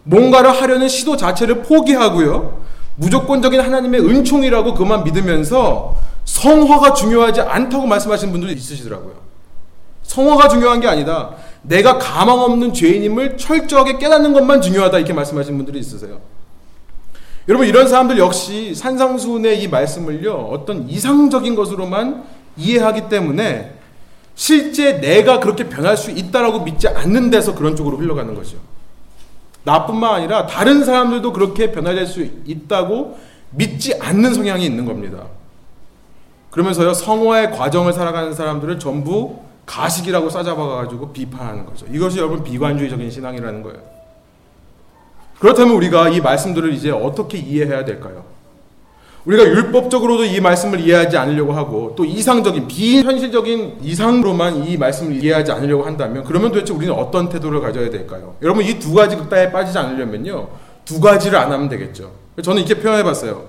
뭔가를 0.04 0.52
하려는 0.52 0.88
시도 0.88 1.18
자체를 1.18 1.64
포기하고요. 1.64 2.64
무조건적인 2.98 3.60
하나님의 3.60 4.02
은총이라고 4.02 4.74
그만 4.74 5.04
믿으면서 5.04 5.96
성화가 6.26 6.94
중요하지 6.94 7.42
않다고 7.42 7.86
말씀하시는 7.86 8.32
분들이 8.32 8.54
있으시더라고요. 8.54 9.14
성화가 10.04 10.50
중요한 10.50 10.80
게 10.80 10.88
아니다. 10.88 11.32
내가 11.64 11.98
가망 11.98 12.40
없는 12.40 12.74
죄인임을 12.74 13.38
철저하게 13.38 13.98
깨닫는 13.98 14.34
것만 14.34 14.62
중요하다. 14.62 14.98
이렇게 14.98 15.14
말씀하시는 15.14 15.58
분들이 15.58 15.80
있으세요. 15.80 16.20
여러분, 17.48 17.68
이런 17.68 17.88
사람들 17.88 18.18
역시 18.18 18.74
산상수훈의 18.76 19.62
이 19.62 19.68
말씀을요, 19.68 20.34
어떤 20.52 20.90
이상적인 20.90 21.56
것으로만 21.56 22.24
이해하기 22.58 23.10
때문에 23.10 23.75
실제 24.36 25.00
내가 25.00 25.40
그렇게 25.40 25.70
변할 25.70 25.98
수 25.98 26.12
있다라고 26.12 26.62
믿지 26.62 26.88
않는 26.88 27.30
데서 27.30 27.56
그런 27.56 27.76
쪽으로 27.76 27.98
흘러가는 27.98 28.36
거죠. 28.36 28.58
나뿐만 29.64 30.14
아니라 30.14 30.46
다른 30.46 30.84
사람들도 30.84 31.34
그렇게 31.34 31.72
변화될 31.72 32.06
수 32.06 32.22
있다고 32.22 33.18
믿지 33.52 33.96
않는 34.00 34.34
성향이 34.34 34.66
있는 34.66 34.86
겁니다. 34.86 35.24
그러면서요, 36.52 36.94
성화의 36.94 37.52
과정을 37.52 37.94
살아가는 37.94 38.34
사람들을 38.34 38.80
전부 38.80 39.40
가식이라고 39.66 40.30
싸잡아가지고 40.30 41.12
비판하는 41.12 41.66
거죠. 41.66 41.86
이것이 41.92 42.20
여러분 42.20 42.44
비관주의적인 42.44 43.10
신앙이라는 43.10 43.64
거예요. 43.64 43.80
그렇다면 45.40 45.76
우리가 45.76 46.10
이 46.10 46.22
말씀들을 46.22 46.72
이제 46.74 46.92
어떻게 46.92 47.38
이해해야 47.38 47.84
될까요? 47.84 48.35
우리가 49.26 49.44
율법적으로도 49.44 50.26
이 50.26 50.40
말씀을 50.40 50.80
이해하지 50.82 51.18
않으려고 51.18 51.54
하고 51.54 51.94
또 51.96 52.06
이상적인 52.06 52.68
비현실적인 52.68 53.78
이상으로만 53.82 54.68
이 54.68 54.78
말씀을 54.78 55.24
이해하지 55.24 55.52
않으려고 55.52 55.84
한다면 55.84 56.24
그러면 56.24 56.52
도대체 56.52 56.74
우리는 56.74 56.94
어떤 56.94 57.28
태도를 57.30 57.60
가져야 57.60 57.90
될까요? 57.90 58.36
여러분 58.44 58.64
이 58.64 58.78
두 58.80 58.94
가지 58.94 59.16
극단에 59.16 59.52
빠지지 59.52 59.78
않으려면요 59.80 60.48
두 60.86 61.00
가지를 61.00 61.40
안 61.40 61.52
하면 61.52 61.70
되겠죠. 61.70 62.12
저는 62.44 62.64
이렇게 62.64 62.80
표현해봤어요. 62.82 63.46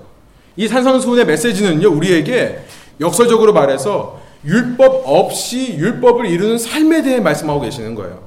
이 0.55 0.67
산상수훈의 0.67 1.25
메시지는요 1.25 1.89
우리에게 1.91 2.59
역설적으로 2.99 3.53
말해서 3.53 4.19
율법 4.45 5.03
없이 5.05 5.75
율법을 5.77 6.25
이루는 6.25 6.57
삶에 6.57 7.03
대해 7.03 7.19
말씀하고 7.19 7.61
계시는 7.61 7.93
거예요. 7.93 8.25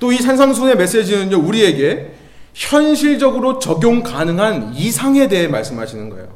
또 0.00 0.10
이 0.12 0.16
산상순의 0.16 0.76
메시지는요, 0.76 1.38
우리에게 1.38 2.12
현실적으로 2.52 3.58
적용 3.58 4.02
가능한 4.02 4.72
이상에 4.74 5.28
대해 5.28 5.46
말씀하시는 5.48 6.10
거예요. 6.10 6.28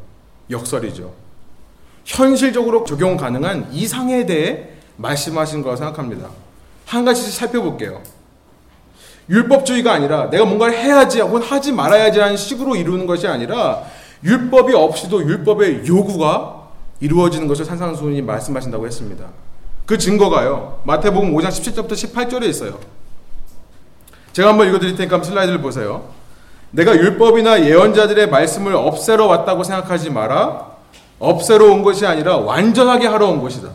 역설이죠. 0.50 1.12
현실적으로 2.04 2.84
적용 2.84 3.16
가능한 3.16 3.68
이상에 3.72 4.26
대해 4.26 4.70
말씀하시는 4.96 5.62
거라고 5.62 5.76
생각합니다. 5.76 6.28
한 6.86 7.04
가지씩 7.04 7.32
살펴볼게요. 7.32 8.02
율법주의가 9.28 9.92
아니라 9.92 10.28
내가 10.28 10.44
뭔가를 10.44 10.76
해야지 10.76 11.20
혹은 11.20 11.40
하지 11.40 11.72
말아야지 11.72 12.18
하는 12.18 12.36
식으로 12.36 12.74
이루는 12.74 13.06
것이 13.06 13.28
아니라 13.28 13.84
율법이 14.24 14.74
없이도 14.74 15.22
율법의 15.22 15.86
요구가 15.86 16.68
이루어지는 16.98 17.46
것을 17.46 17.64
산상수훈이 17.64 18.22
말씀하신다고 18.22 18.86
했습니다. 18.86 19.26
그 19.86 19.96
증거가요. 19.96 20.80
마태복음 20.84 21.32
5장 21.34 21.48
17절부터 21.48 21.92
18절에 21.92 22.44
있어요. 22.48 22.78
제가 24.32 24.50
한번 24.50 24.68
읽어드릴 24.68 24.96
테니까 24.96 25.22
슬라이드를 25.22 25.60
보세요. 25.60 26.19
내가 26.72 26.94
율법이나 26.94 27.64
예언자들의 27.66 28.28
말씀을 28.30 28.74
없애러 28.74 29.26
왔다고 29.26 29.64
생각하지 29.64 30.10
마라. 30.10 30.70
없애러 31.18 31.66
온 31.66 31.82
것이 31.82 32.06
아니라 32.06 32.38
완전하게 32.38 33.06
하러 33.06 33.28
온 33.28 33.42
것이다. 33.42 33.68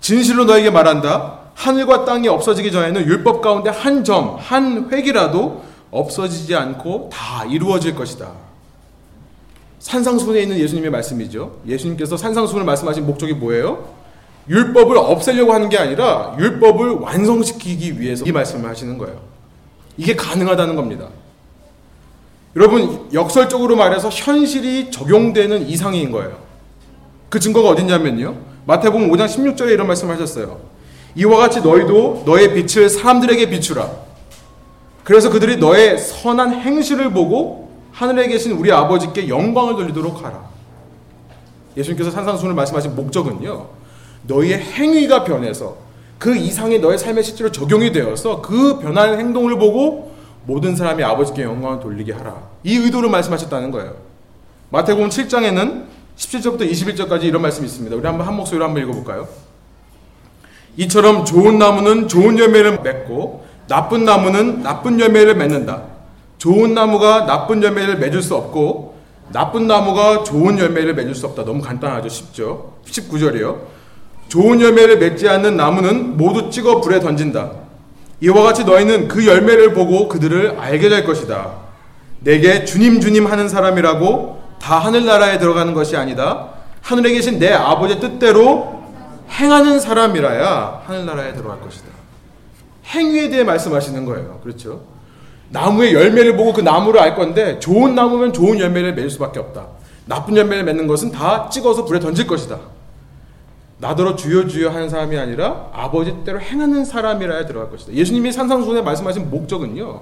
진실로 0.00 0.44
너에게 0.44 0.70
말한다. 0.70 1.38
하늘과 1.54 2.04
땅이 2.04 2.28
없어지기 2.28 2.72
전에는 2.72 3.06
율법 3.06 3.40
가운데 3.40 3.70
한 3.70 4.02
점, 4.02 4.36
한 4.38 4.88
획이라도 4.92 5.62
없어지지 5.90 6.54
않고 6.56 7.10
다 7.12 7.44
이루어질 7.44 7.94
것이다. 7.94 8.28
산상수훈에 9.78 10.40
있는 10.40 10.58
예수님의 10.58 10.90
말씀이죠. 10.90 11.58
예수님께서 11.66 12.16
산상수훈을 12.16 12.64
말씀하신 12.64 13.06
목적이 13.06 13.34
뭐예요? 13.34 13.86
율법을 14.48 14.96
없애려고 14.96 15.52
하는 15.52 15.68
게 15.68 15.78
아니라 15.78 16.34
율법을 16.38 16.90
완성시키기 16.90 18.00
위해서 18.00 18.24
이 18.24 18.32
말씀을 18.32 18.68
하시는 18.68 18.98
거예요. 18.98 19.20
이게 19.96 20.16
가능하다는 20.16 20.74
겁니다. 20.74 21.08
여러분, 22.56 23.08
역설적으로 23.12 23.76
말해서 23.76 24.08
현실이 24.08 24.90
적용되는 24.90 25.66
이상인 25.68 26.12
거예요. 26.12 26.38
그 27.28 27.40
증거가 27.40 27.70
어딨냐면요. 27.70 28.36
마태복음 28.66 29.10
5장 29.10 29.26
16절에 29.26 29.72
이런 29.72 29.86
말씀을 29.88 30.14
하셨어요. 30.14 30.60
이와 31.16 31.36
같이 31.36 31.60
너희도 31.60 32.22
너의 32.24 32.54
빛을 32.54 32.88
사람들에게 32.88 33.50
비추라. 33.50 33.90
그래서 35.02 35.30
그들이 35.30 35.56
너의 35.56 35.98
선한 35.98 36.60
행실을 36.60 37.10
보고 37.10 37.70
하늘에 37.92 38.28
계신 38.28 38.52
우리 38.52 38.72
아버지께 38.72 39.28
영광을 39.28 39.74
돌리도록 39.74 40.24
하라. 40.24 40.48
예수님께서 41.76 42.10
산상순을 42.10 42.54
말씀하신 42.54 42.94
목적은요. 42.94 43.66
너희의 44.26 44.60
행위가 44.60 45.24
변해서 45.24 45.76
그 46.18 46.34
이상이 46.36 46.78
너의 46.78 46.98
삶의 46.98 47.22
실제로 47.22 47.50
적용이 47.52 47.92
되어서 47.92 48.40
그 48.40 48.78
변하는 48.78 49.18
행동을 49.18 49.58
보고 49.58 50.13
모든 50.46 50.76
사람이 50.76 51.02
아버지께 51.02 51.42
영광을 51.42 51.80
돌리게 51.80 52.12
하라. 52.12 52.36
이 52.62 52.76
의도로 52.76 53.08
말씀하셨다는 53.10 53.70
거예요. 53.70 53.94
마태복음 54.70 55.08
7장에는 55.08 55.84
17절부터 56.16 56.70
21절까지 56.70 57.24
이런 57.24 57.42
말씀이 57.42 57.66
있습니다. 57.66 57.96
우리 57.96 58.06
한번 58.06 58.26
한 58.26 58.34
목소리로 58.34 58.64
한번 58.64 58.82
읽어볼까요? 58.82 59.28
이처럼 60.76 61.24
좋은 61.24 61.58
나무는 61.58 62.08
좋은 62.08 62.38
열매를 62.38 62.80
맺고 62.82 63.44
나쁜 63.68 64.04
나무는 64.04 64.62
나쁜 64.62 65.00
열매를 65.00 65.36
맺는다. 65.36 65.82
좋은 66.38 66.74
나무가 66.74 67.24
나쁜 67.24 67.62
열매를 67.62 67.98
맺을 67.98 68.20
수 68.20 68.34
없고 68.34 68.94
나쁜 69.32 69.66
나무가 69.66 70.24
좋은 70.24 70.58
열매를 70.58 70.94
맺을 70.94 71.14
수 71.14 71.26
없다. 71.26 71.44
너무 71.44 71.62
간단하죠. 71.62 72.08
쉽죠. 72.08 72.74
19절이요. 72.84 73.58
좋은 74.28 74.60
열매를 74.60 74.98
맺지 74.98 75.28
않는 75.28 75.56
나무는 75.56 76.16
모두 76.16 76.50
찍어 76.50 76.80
불에 76.80 77.00
던진다. 77.00 77.63
이와 78.24 78.42
같이 78.42 78.64
너희는 78.64 79.08
그 79.08 79.26
열매를 79.26 79.74
보고 79.74 80.08
그들을 80.08 80.56
알게 80.58 80.88
될 80.88 81.04
것이다. 81.04 81.52
내게 82.20 82.64
주님 82.64 82.98
주님 83.00 83.26
하는 83.26 83.50
사람이라고 83.50 84.42
다 84.58 84.78
하늘나라에 84.78 85.38
들어가는 85.38 85.74
것이 85.74 85.94
아니다. 85.94 86.48
하늘에 86.80 87.12
계신 87.12 87.38
내 87.38 87.52
아버지의 87.52 88.00
뜻대로 88.00 88.82
행하는 89.30 89.78
사람이라야 89.78 90.84
하늘나라에 90.86 91.34
들어갈 91.34 91.60
것이다. 91.60 91.86
행위에 92.86 93.28
대해 93.28 93.44
말씀하시는 93.44 94.06
거예요. 94.06 94.40
그렇죠? 94.42 94.80
나무의 95.50 95.92
열매를 95.92 96.34
보고 96.34 96.54
그 96.54 96.62
나무를 96.62 97.00
알 97.00 97.14
건데 97.14 97.58
좋은 97.58 97.94
나무면 97.94 98.32
좋은 98.32 98.58
열매를 98.58 98.94
맺을 98.94 99.10
수밖에 99.10 99.38
없다. 99.38 99.66
나쁜 100.06 100.34
열매를 100.34 100.64
맺는 100.64 100.86
것은 100.86 101.12
다 101.12 101.50
찍어서 101.50 101.84
불에 101.84 102.00
던질 102.00 102.26
것이다. 102.26 102.58
나더러 103.84 104.16
주여 104.16 104.48
주여 104.48 104.70
하는 104.70 104.88
사람이 104.88 105.14
아니라 105.18 105.68
아버지 105.74 106.10
뜻대로 106.10 106.40
행하는 106.40 106.86
사람이라야 106.86 107.44
들어갈 107.44 107.70
것이다. 107.70 107.92
예수님이 107.92 108.32
산상수훈에 108.32 108.80
말씀하신 108.80 109.28
목적은요. 109.28 110.00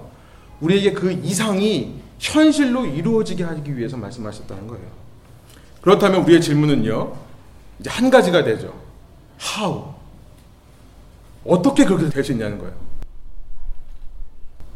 우리에게 0.61 0.93
그 0.93 1.11
이상이 1.11 1.97
현실로 2.21 2.87
이루어지게 2.87 3.43
하기 3.43 3.77
위해서 3.77 3.97
말씀하셨다는 3.97 4.69
거예요. 4.69 4.85
그렇다면 5.81 6.23
우리의 6.23 6.41
질문은요. 6.41 7.13
이제 7.81 7.91
한 7.91 8.09
가지가 8.09 8.45
되죠. 8.45 8.73
How? 9.59 9.83
어떻게 11.45 11.85
그렇게 11.85 12.09
될 12.09 12.23
수 12.23 12.31
있냐는 12.31 12.59
거예요. 12.59 12.73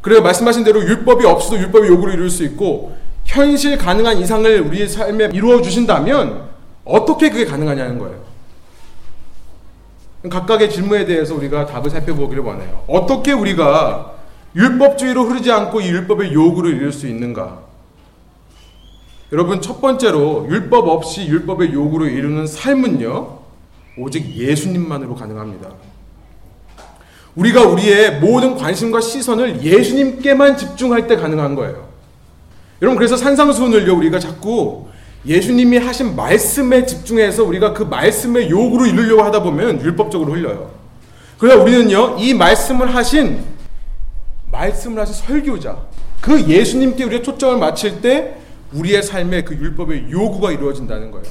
그래서 0.03 0.21
말씀하신 0.21 0.65
대로 0.65 0.83
율법이 0.83 1.25
없어도 1.25 1.59
율법의 1.59 1.91
요구를 1.91 2.15
이룰 2.15 2.29
수 2.29 2.43
있고 2.43 2.97
현실 3.25 3.79
가능한 3.79 4.19
이상을 4.19 4.63
우리의 4.63 4.89
삶에 4.89 5.31
이루어 5.33 5.63
주신다면 5.63 6.49
어떻게 6.85 7.31
그게 7.31 7.45
가능하냐는 7.45 8.01
거예요. 8.01 8.27
각각의 10.29 10.71
질문에 10.71 11.05
대해서 11.05 11.35
우리가 11.35 11.67
답을 11.67 11.91
살펴보기를 11.91 12.43
원해요. 12.43 12.83
어떻게 12.87 13.33
우리가 13.33 14.15
율법주의로 14.55 15.25
흐르지 15.25 15.53
않고 15.53 15.81
이 15.81 15.89
율법의 15.89 16.33
요구를 16.33 16.75
이룰 16.75 16.93
수 16.93 17.07
있는가? 17.07 17.61
여러분, 19.33 19.61
첫 19.61 19.81
번째로 19.81 20.47
율법 20.49 20.89
없이 20.89 21.27
율법의 21.27 21.73
요구를 21.73 22.13
이루는 22.13 22.47
삶은요, 22.47 23.39
오직 23.99 24.37
예수님만으로 24.37 25.15
가능합니다. 25.15 25.71
우리가 27.35 27.63
우리의 27.67 28.21
모든 28.21 28.57
관심과 28.57 29.01
시선을 29.01 29.63
예수님께만 29.63 30.57
집중할 30.57 31.07
때 31.07 31.17
가능한 31.17 31.55
거예요. 31.55 31.87
여러분, 32.81 32.97
그래서 32.97 33.17
산상수훈을요, 33.17 33.95
우리가 33.97 34.19
자꾸 34.19 34.89
예수님이 35.27 35.79
하신 35.79 36.15
말씀에 36.15 36.87
집중해서 36.87 37.43
우리가 37.45 37.73
그 37.73 37.83
말씀의 37.83 38.49
요구를 38.49 38.89
이루려고 38.89 39.23
하다 39.25 39.43
보면 39.43 39.81
율법적으로 39.81 40.33
흘려요. 40.33 40.71
그러나 41.37 41.63
우리는요, 41.63 42.17
이 42.19 42.33
말씀을 42.33 42.95
하신, 42.95 43.43
말씀을 44.51 45.01
하신 45.01 45.15
설교자, 45.15 45.79
그 46.21 46.43
예수님께 46.47 47.05
우리가 47.05 47.23
초점을 47.23 47.59
맞출 47.59 48.01
때 48.01 48.37
우리의 48.73 49.03
삶에 49.03 49.43
그 49.43 49.55
율법의 49.55 50.11
요구가 50.11 50.53
이루어진다는 50.53 51.11
거예요. 51.11 51.27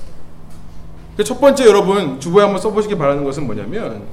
첫 1.23 1.39
번째 1.39 1.65
여러분, 1.65 2.19
주보에 2.19 2.43
한번 2.43 2.61
써보시기 2.61 2.97
바라는 2.97 3.23
것은 3.23 3.45
뭐냐면, 3.45 4.03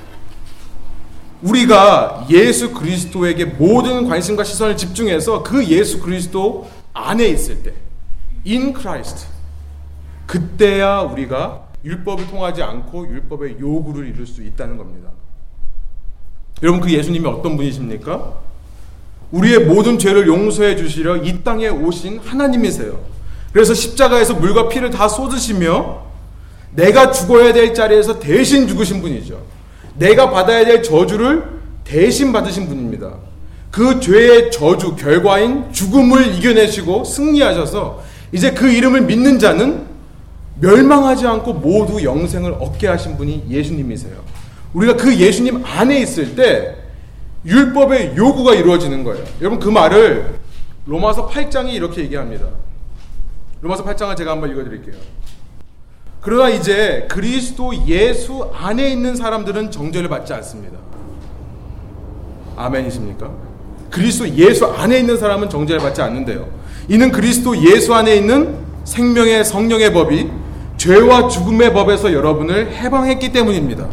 우리가 1.42 2.26
예수 2.30 2.72
그리스도에게 2.72 3.44
모든 3.46 4.08
관심과 4.08 4.44
시선을 4.44 4.76
집중해서 4.76 5.42
그 5.42 5.64
예수 5.66 5.98
그리스도 5.98 6.68
안에 6.92 7.26
있을 7.26 7.64
때, 7.64 7.72
in 8.46 8.72
Christ, 8.72 9.31
그때야 10.26 11.00
우리가 11.00 11.68
율법을 11.84 12.28
통하지 12.28 12.62
않고 12.62 13.08
율법의 13.08 13.56
요구를 13.60 14.08
이룰 14.08 14.26
수 14.26 14.42
있다는 14.42 14.76
겁니다. 14.76 15.10
여러분 16.62 16.80
그 16.80 16.92
예수님이 16.92 17.26
어떤 17.26 17.56
분이십니까? 17.56 18.34
우리의 19.32 19.60
모든 19.60 19.98
죄를 19.98 20.26
용서해 20.26 20.76
주시려 20.76 21.16
이 21.18 21.42
땅에 21.42 21.68
오신 21.68 22.20
하나님이세요. 22.20 23.00
그래서 23.52 23.74
십자가에서 23.74 24.34
물과 24.34 24.68
피를 24.68 24.90
다 24.90 25.08
쏟으시며 25.08 26.02
내가 26.74 27.10
죽어야 27.10 27.52
될 27.52 27.74
자리에서 27.74 28.18
대신 28.18 28.66
죽으신 28.68 29.02
분이죠. 29.02 29.40
내가 29.96 30.30
받아야 30.30 30.64
될 30.64 30.82
저주를 30.82 31.44
대신 31.84 32.32
받으신 32.32 32.68
분입니다. 32.68 33.14
그 33.70 34.00
죄의 34.00 34.50
저주 34.50 34.96
결과인 34.96 35.72
죽음을 35.72 36.34
이겨내시고 36.34 37.04
승리하셔서 37.04 38.02
이제 38.32 38.52
그 38.52 38.70
이름을 38.70 39.02
믿는 39.02 39.38
자는 39.38 39.86
멸망하지 40.62 41.26
않고 41.26 41.54
모두 41.54 42.04
영생을 42.04 42.52
얻게 42.52 42.86
하신 42.86 43.16
분이 43.16 43.46
예수님이세요. 43.48 44.14
우리가 44.72 44.96
그 44.96 45.14
예수님 45.14 45.64
안에 45.64 45.98
있을 46.00 46.36
때 46.36 46.76
율법의 47.44 48.16
요구가 48.16 48.54
이루어지는 48.54 49.02
거예요. 49.02 49.24
여러분 49.40 49.58
그 49.58 49.68
말을 49.68 50.38
로마서 50.86 51.28
8장이 51.28 51.72
이렇게 51.72 52.02
얘기합니다. 52.02 52.46
로마서 53.60 53.84
8장을 53.84 54.16
제가 54.16 54.30
한번 54.30 54.50
읽어드릴게요. 54.50 54.94
그러나 56.20 56.48
이제 56.48 57.08
그리스도 57.10 57.74
예수 57.88 58.48
안에 58.54 58.88
있는 58.88 59.16
사람들은 59.16 59.72
정죄를 59.72 60.08
받지 60.08 60.32
않습니다. 60.34 60.78
아멘이십니까? 62.56 63.32
그리스도 63.90 64.28
예수 64.28 64.66
안에 64.66 65.00
있는 65.00 65.18
사람은 65.18 65.50
정죄를 65.50 65.80
받지 65.80 66.00
않는데요. 66.00 66.48
이는 66.88 67.10
그리스도 67.10 67.56
예수 67.60 67.92
안에 67.92 68.14
있는 68.14 68.56
생명의 68.84 69.44
성령의 69.44 69.92
법이 69.92 70.41
죄와 70.82 71.28
죽음의 71.28 71.72
법에서 71.72 72.12
여러분을 72.12 72.72
해방했기 72.72 73.30
때문입니다. 73.30 73.86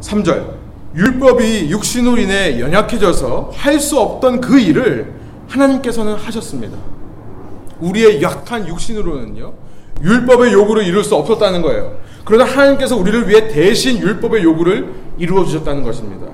3절. 0.00 0.56
율법이 0.94 1.68
육신으로 1.68 2.16
인해 2.16 2.58
연약해져서 2.58 3.50
할 3.52 3.78
수 3.78 4.00
없던 4.00 4.40
그 4.40 4.58
일을 4.58 5.12
하나님께서는 5.48 6.14
하셨습니다. 6.14 6.78
우리의 7.80 8.22
약한 8.22 8.66
육신으로는요, 8.66 9.52
율법의 10.02 10.54
요구를 10.54 10.84
이룰 10.84 11.04
수 11.04 11.14
없었다는 11.14 11.60
거예요. 11.60 11.98
그러나 12.24 12.50
하나님께서 12.50 12.96
우리를 12.96 13.28
위해 13.28 13.48
대신 13.48 13.98
율법의 13.98 14.42
요구를 14.42 14.94
이루어 15.18 15.44
주셨다는 15.44 15.82
것입니다. 15.82 16.28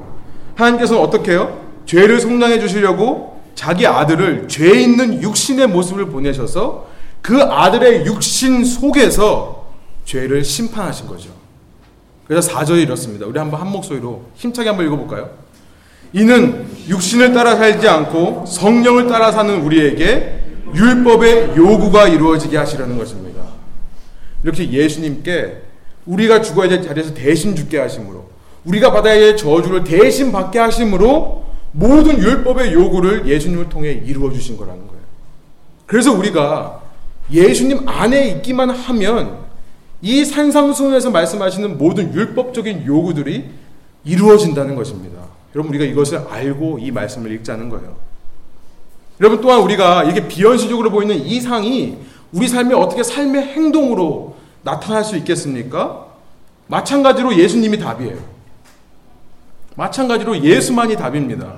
하나님께서는 0.54 1.02
어떻게 1.02 1.32
해요? 1.32 1.58
죄를 1.86 2.20
속량해 2.20 2.60
주시려고 2.60 3.40
자기 3.56 3.84
아들을 3.84 4.46
죄 4.46 4.80
있는 4.80 5.20
육신의 5.20 5.66
모습을 5.66 6.06
보내셔서 6.06 6.91
그 7.22 7.40
아들의 7.40 8.04
육신 8.04 8.64
속에서 8.64 9.66
죄를 10.04 10.44
심판하신 10.44 11.06
거죠. 11.06 11.30
그래서 12.26 12.50
4절이 12.50 12.82
이렇습니다. 12.82 13.26
우리 13.26 13.38
한번 13.38 13.61
한 13.61 13.70
목소리로 13.70 14.24
힘차게 14.35 14.68
한번 14.68 14.87
읽어볼까요? 14.87 15.30
이는 16.12 16.66
육신을 16.88 17.32
따라 17.32 17.56
살지 17.56 17.88
않고 17.88 18.44
성령을 18.46 19.06
따라 19.06 19.32
사는 19.32 19.62
우리에게 19.62 20.40
율법의 20.74 21.56
요구가 21.56 22.08
이루어지게 22.08 22.56
하시려는 22.56 22.98
것입니다. 22.98 23.42
이렇게 24.42 24.70
예수님께 24.70 25.62
우리가 26.06 26.42
죽어야 26.42 26.68
될 26.68 26.82
자리에서 26.82 27.14
대신 27.14 27.54
죽게 27.54 27.78
하심으로 27.78 28.30
우리가 28.64 28.92
받아야 28.92 29.14
할 29.14 29.37
저주를 29.37 29.85
대신 29.85 30.32
받게 30.32 30.58
하심으로 30.58 31.44
모든 31.72 32.18
율법의 32.18 32.72
요구를 32.72 33.26
예수님을 33.26 33.68
통해 33.68 33.92
이루어 33.92 34.32
주신 34.32 34.56
거라는 34.56 34.87
거예요. 34.87 35.02
그래서 35.87 36.12
우리가 36.12 36.81
예수님 37.30 37.88
안에 37.88 38.28
있기만 38.28 38.70
하면 38.70 39.38
이 40.00 40.24
산상수훈에서 40.24 41.11
말씀하시는 41.11 41.78
모든 41.78 42.12
율법적인 42.12 42.87
요구들이 42.87 43.50
이루어진다는 44.04 44.74
것입니다. 44.74 45.22
여러분 45.54 45.70
우리가 45.70 45.85
이것을 45.85 46.26
알고 46.28 46.78
이 46.80 46.90
말씀을 46.90 47.30
읽자는 47.32 47.68
거예요. 47.68 47.96
여러분 49.20 49.40
또한 49.40 49.61
우리가 49.61 50.04
이게 50.04 50.26
비현실적으로 50.26 50.90
보이는 50.90 51.14
이 51.14 51.40
상이 51.40 51.98
우리 52.32 52.48
삶에 52.48 52.74
어떻게 52.74 53.02
삶의 53.02 53.42
행동으로 53.48 54.37
나타날 54.62 55.04
수 55.04 55.16
있겠습니까? 55.18 56.06
마찬가지로 56.66 57.37
예수님이 57.37 57.78
답이에요. 57.78 58.16
마찬가지로 59.76 60.42
예수만이 60.42 60.96
답입니다. 60.96 61.56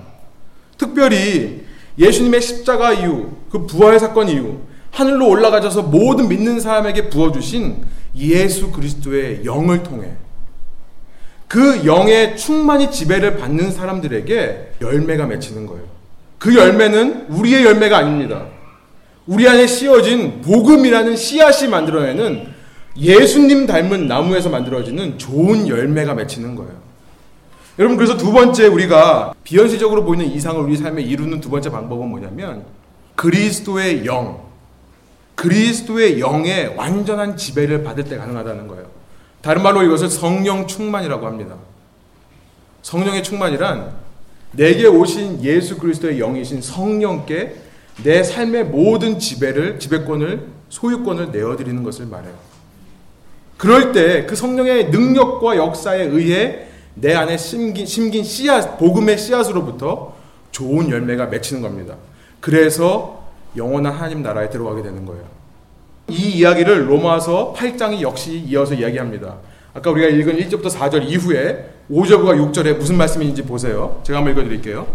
특별히 0.76 1.64
예수님의 1.98 2.42
십자가 2.42 2.92
이후 2.92 3.32
그 3.50 3.66
부활 3.66 3.98
사건 3.98 4.28
이후 4.28 4.60
하늘로 4.94 5.28
올라가셔서 5.28 5.82
모든 5.82 6.28
믿는 6.28 6.60
사람에게 6.60 7.10
부어주신 7.10 7.84
예수 8.16 8.70
그리스도의 8.70 9.44
영을 9.44 9.82
통해 9.82 10.12
그 11.48 11.84
영의 11.84 12.36
충만히 12.36 12.90
지배를 12.90 13.36
받는 13.36 13.72
사람들에게 13.72 14.74
열매가 14.80 15.26
맺히는 15.26 15.66
거예요. 15.66 15.84
그 16.38 16.54
열매는 16.54 17.26
우리의 17.28 17.64
열매가 17.64 17.96
아닙니다. 17.98 18.46
우리 19.26 19.48
안에 19.48 19.66
씌어진 19.66 20.42
복음이라는 20.42 21.16
씨앗이 21.16 21.68
만들어내는 21.68 22.46
예수님 22.96 23.66
닮은 23.66 24.06
나무에서 24.06 24.48
만들어지는 24.48 25.18
좋은 25.18 25.66
열매가 25.66 26.14
맺히는 26.14 26.54
거예요. 26.54 26.72
여러분 27.80 27.96
그래서 27.96 28.16
두 28.16 28.32
번째 28.32 28.68
우리가 28.68 29.34
비현실적으로 29.42 30.04
보이는 30.04 30.24
이상을 30.26 30.60
우리 30.62 30.76
삶에 30.76 31.02
이루는 31.02 31.40
두 31.40 31.50
번째 31.50 31.70
방법은 31.70 32.08
뭐냐면 32.08 32.64
그리스도의 33.16 34.06
영, 34.06 34.43
그리스도의 35.34 36.20
영의 36.20 36.74
완전한 36.76 37.36
지배를 37.36 37.82
받을 37.82 38.04
때 38.04 38.16
가능하다는 38.16 38.68
거예요. 38.68 38.86
다른 39.42 39.62
말로 39.62 39.82
이것을 39.82 40.08
성령 40.08 40.66
충만이라고 40.66 41.26
합니다. 41.26 41.56
성령의 42.82 43.22
충만이란 43.22 43.92
내게 44.52 44.86
오신 44.86 45.42
예수 45.42 45.78
그리스도의 45.78 46.18
영이신 46.18 46.62
성령께 46.62 47.56
내 48.02 48.22
삶의 48.22 48.64
모든 48.64 49.18
지배를 49.18 49.78
지배권을 49.78 50.46
소유권을 50.68 51.30
내어드리는 51.32 51.82
것을 51.82 52.06
말해요. 52.06 52.34
그럴 53.56 53.92
때 53.92 54.26
그 54.26 54.34
성령의 54.36 54.90
능력과 54.90 55.56
역사에 55.56 56.02
의해 56.04 56.66
내 56.94 57.14
안에 57.14 57.36
심긴, 57.36 57.86
심긴 57.86 58.24
씨앗 58.24 58.78
복음의 58.78 59.18
씨앗으로부터 59.18 60.14
좋은 60.52 60.90
열매가 60.90 61.26
맺히는 61.26 61.62
겁니다. 61.62 61.96
그래서 62.40 63.23
영원한 63.56 63.92
하나님 63.92 64.22
나라에 64.22 64.50
들어가게 64.50 64.82
되는 64.82 65.04
거예요. 65.06 65.24
이 66.08 66.38
이야기를 66.38 66.90
로마서 66.90 67.54
8장이 67.56 68.00
역시 68.00 68.44
이어서 68.46 68.74
이야기합니다. 68.74 69.36
아까 69.72 69.90
우리가 69.90 70.08
읽은 70.08 70.38
1절부터 70.38 70.70
4절 70.70 71.08
이후에 71.08 71.70
5절과 71.90 72.52
6절에 72.52 72.76
무슨 72.76 72.96
말씀인지 72.96 73.42
보세요. 73.42 74.00
제가 74.04 74.18
한번 74.18 74.32
읽어드릴게요. 74.32 74.86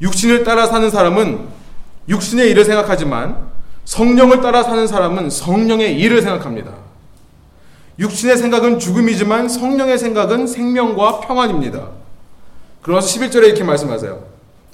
육신을 0.00 0.44
따라 0.44 0.66
사는 0.66 0.88
사람은 0.90 1.46
육신의 2.08 2.50
일을 2.50 2.64
생각하지만 2.64 3.38
성령을 3.84 4.40
따라 4.40 4.62
사는 4.62 4.86
사람은 4.86 5.30
성령의 5.30 5.98
일을 5.98 6.20
생각합니다. 6.22 6.72
육신의 7.98 8.36
생각은 8.36 8.78
죽음이지만 8.78 9.48
성령의 9.48 9.98
생각은 9.98 10.46
생명과 10.46 11.20
평안입니다. 11.20 11.88
그러면서 12.82 13.08
11절에 13.08 13.44
이렇게 13.44 13.64
말씀하세요. 13.64 14.22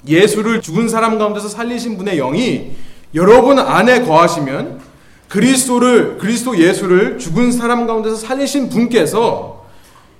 예수를 0.05 0.61
죽은 0.61 0.89
사람 0.89 1.17
가운데서 1.17 1.47
살리신 1.47 1.97
분의 1.97 2.17
영이 2.17 2.75
여러분 3.15 3.59
안에 3.59 4.01
거하시면 4.01 4.81
그리스도를 5.29 6.17
그리스도 6.17 6.57
예수를 6.57 7.17
죽은 7.17 7.51
사람 7.51 7.87
가운데서 7.87 8.15
살리신 8.15 8.69
분께서 8.69 9.65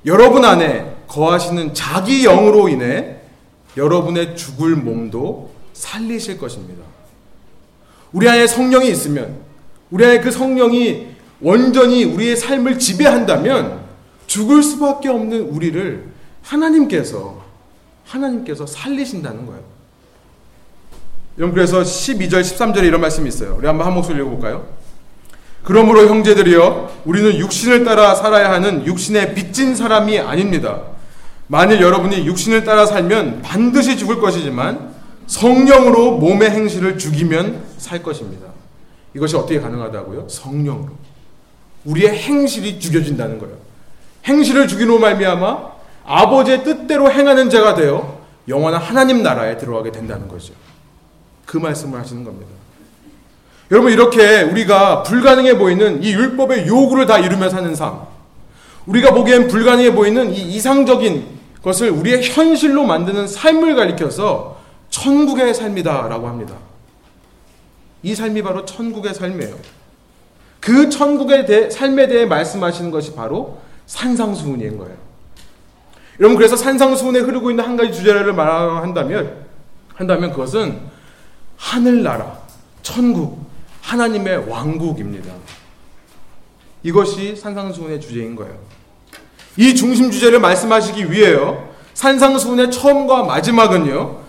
여러분 0.06 0.44
안에 0.44 0.96
거하시는 1.08 1.74
자기 1.74 2.24
영으로 2.24 2.70
인해 2.70 3.18
여러분의 3.78 4.36
죽을 4.36 4.76
몸도 4.76 5.52
살리실 5.74 6.38
것입니다. 6.38 6.84
우리 8.12 8.28
안에 8.30 8.48
성령이 8.48 8.90
있으면 8.90 9.38
우리 9.90 10.06
안에 10.06 10.22
그 10.22 10.32
성령이 10.32 11.08
온전히 11.42 12.04
우리의 12.06 12.36
삶을 12.38 12.80
지배한다면 12.80 13.84
죽을 14.28 14.64
수밖에 14.64 15.10
없는 15.10 15.42
우리를 15.42 16.08
하나님께서 16.42 17.44
하나님께서 18.06 18.66
살리신다는 18.66 19.46
거예요. 19.46 19.73
여러분 21.38 21.56
그래서 21.56 21.82
12절 21.82 22.42
13절에 22.42 22.84
이런 22.84 23.02
말씀이 23.02 23.28
있어요. 23.28 23.56
우리 23.58 23.66
한번 23.66 23.88
한 23.88 23.94
목소리 23.94 24.20
읽어볼까요? 24.20 24.66
그러므로 25.64 26.08
형제들이여 26.08 27.02
우리는 27.06 27.38
육신을 27.38 27.84
따라 27.86 28.14
살아야 28.16 28.52
하는 28.52 28.86
육신에 28.86 29.34
빚진 29.34 29.76
사람이 29.76 30.20
아닙니다. 30.20 30.82
만일 31.48 31.82
여러분이 31.82 32.26
육신을 32.28 32.64
따라 32.64 32.86
살면 32.86 33.42
반드시 33.42 33.98
죽을 33.98 34.20
것이지만 34.20 34.94
성령으로 35.28 36.18
몸의 36.18 36.52
행실을 36.52 36.98
죽이면 36.98 37.64
살 37.78 38.04
것입니다. 38.04 38.48
이것이 39.16 39.36
어떻게 39.36 39.60
가능하다고요? 39.60 40.28
성령으로. 40.30 40.90
우리의 41.86 42.18
행실이 42.18 42.80
죽여진다는 42.80 43.40
거예요. 43.40 43.56
행실을 44.26 44.68
죽이로 44.68 45.00
말미암아 45.00 45.74
아버지의 46.06 46.64
뜻대로 46.64 47.12
행하는 47.12 47.50
자가 47.50 47.76
되어 47.76 48.22
영원한 48.48 48.82
하나님 48.82 49.24
나라에 49.24 49.58
들어가게 49.58 49.92
된다는 49.92 50.28
거죠. 50.28 50.54
그 51.46 51.58
말씀을 51.58 52.00
하시는 52.00 52.24
겁니다. 52.24 52.52
여러분 53.72 53.92
이렇게 53.92 54.42
우리가 54.42 55.04
불가능해 55.04 55.58
보이는 55.58 56.04
이 56.04 56.14
율법의 56.14 56.68
요구를 56.68 57.06
다 57.06 57.18
이루며 57.18 57.50
사는 57.50 57.74
삶, 57.76 58.02
우리가 58.86 59.14
보기엔 59.14 59.48
불가능해 59.48 59.94
보이는 59.94 60.34
이 60.34 60.42
이상적인 60.56 61.26
것을 61.64 61.90
우리의 61.90 62.24
현실로 62.24 62.84
만드는 62.84 63.28
삶을 63.28 63.76
가리켜서 63.76 64.58
천국의 64.90 65.54
삶이다라고 65.54 66.28
합니다. 66.28 66.56
이 68.04 68.14
삶이 68.14 68.44
바로 68.44 68.66
천국의 68.66 69.14
삶이에요. 69.14 69.56
그 70.60 70.90
천국의 70.90 71.46
대, 71.46 71.70
삶에 71.70 72.08
대해 72.08 72.26
말씀하시는 72.26 72.92
것이 72.92 73.16
바로 73.16 73.60
산상수훈인 73.86 74.78
거예요. 74.78 74.96
여러분 76.20 76.38
그래서 76.38 76.56
산상수훈에 76.56 77.20
흐르고 77.20 77.50
있는 77.50 77.64
한 77.64 77.76
가지 77.76 77.92
주제를 77.92 78.34
말한다면 78.34 79.44
한다면 79.96 80.32
그것은 80.32 80.80
하늘나라, 81.58 82.40
천국, 82.82 83.40
하나님의 83.82 84.50
왕국입니다. 84.50 85.34
이것이 86.84 87.36
산상수훈의 87.36 88.02
주제인 88.02 88.36
거예요. 88.36 88.58
이 89.58 89.76
중심 89.76 90.12
주제를 90.12 90.40
말씀하시기 90.40 91.12
위해요. 91.12 91.70
산상수훈의 91.94 92.72
처음과 92.72 93.24
마지막은요. 93.24 94.22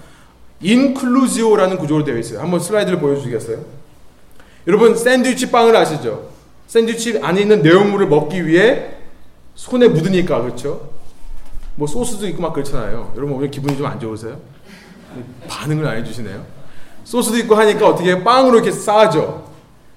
인클루지오라는 0.60 1.78
구조로 1.78 2.04
되어 2.04 2.18
있어요. 2.18 2.40
한번 2.40 2.60
슬라이드를 2.60 2.98
보여주시겠어요? 3.00 3.64
여러분 4.66 4.96
샌드위치 4.96 5.50
빵을 5.50 5.76
아시죠? 5.76 6.30
샌드위치 6.66 7.18
안에 7.22 7.42
있는 7.42 7.62
내용물을 7.62 8.06
먹기 8.06 8.46
위해 8.46 8.92
손에 9.54 9.88
묻으니까 9.88 10.40
그렇죠? 10.42 10.90
뭐 11.76 11.86
소스도 11.86 12.26
있고 12.28 12.40
막 12.42 12.52
그렇잖아요. 12.52 13.12
여러분 13.16 13.36
오늘 13.36 13.50
기분이 13.50 13.76
좀 13.76 13.86
안 13.86 13.98
좋으세요? 14.00 14.38
반응을 15.48 15.86
안 15.86 15.96
해주시네요. 15.98 16.44
소스도 17.04 17.38
있고 17.38 17.54
하니까 17.54 17.88
어떻게 17.88 18.22
빵으로 18.22 18.56
이렇게 18.56 18.72
싸죠. 18.72 19.44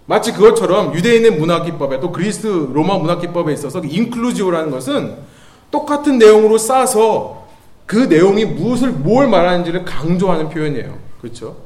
마치 0.06 0.32
그것처럼 0.32 0.94
유대인의 0.96 1.32
문화기법에 1.32 2.00
또 2.00 2.12
그리스 2.12 2.48
로마 2.48 2.98
문화기법에 2.98 3.52
있어서 3.54 3.82
인클루지오라는 3.84 4.72
것은 4.72 5.18
똑같은 5.70 6.18
내용으로 6.18 6.58
싸서 6.58 7.48
그 7.86 7.96
내용이 7.98 8.46
무엇을 8.46 8.92
뭘 8.92 9.28
말하는지를 9.28 9.86
강조하는 9.86 10.50
표현이에요. 10.50 10.98
그렇죠? 11.22 11.58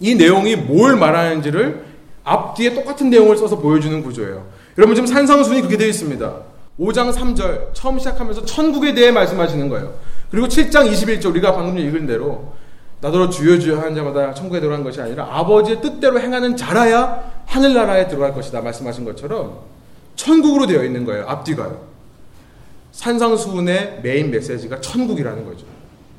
이 0.00 0.14
내용이 0.14 0.56
뭘 0.56 0.96
말하는지를 0.96 1.84
앞뒤에 2.24 2.74
똑같은 2.74 3.10
내용을 3.10 3.36
써서 3.36 3.58
보여주는 3.58 4.02
구조예요. 4.02 4.46
여러분 4.78 4.94
지금 4.94 5.06
산성순이 5.06 5.60
그렇게 5.60 5.76
되어 5.76 5.88
있습니다. 5.88 6.34
5장 6.78 7.12
3절 7.12 7.72
처음 7.72 7.98
시작하면서 7.98 8.44
천국에 8.44 8.94
대해 8.94 9.10
말씀하시는 9.10 9.68
거예요. 9.68 9.94
그리고 10.30 10.48
7장 10.48 10.90
21절 10.90 11.26
우리가 11.26 11.54
방금 11.54 11.78
읽은 11.78 12.06
대로 12.06 12.52
나더러 13.00 13.28
주여 13.28 13.58
주여 13.58 13.78
하는 13.78 13.94
자마다 13.94 14.32
천국에 14.32 14.60
들어간 14.60 14.82
것이 14.82 15.00
아니라 15.00 15.28
아버지의 15.30 15.80
뜻대로 15.80 16.18
행하는 16.20 16.56
자라야 16.56 17.42
하늘나라에 17.46 18.08
들어갈 18.08 18.34
것이다 18.34 18.60
말씀하신 18.62 19.04
것처럼 19.04 19.58
천국으로 20.16 20.66
되어 20.66 20.82
있는 20.82 21.04
거예요. 21.04 21.26
앞뒤가요. 21.28 21.80
산상수훈의 22.92 24.00
메인 24.02 24.30
메시지가 24.30 24.80
천국이라는 24.80 25.44
거죠. 25.44 25.66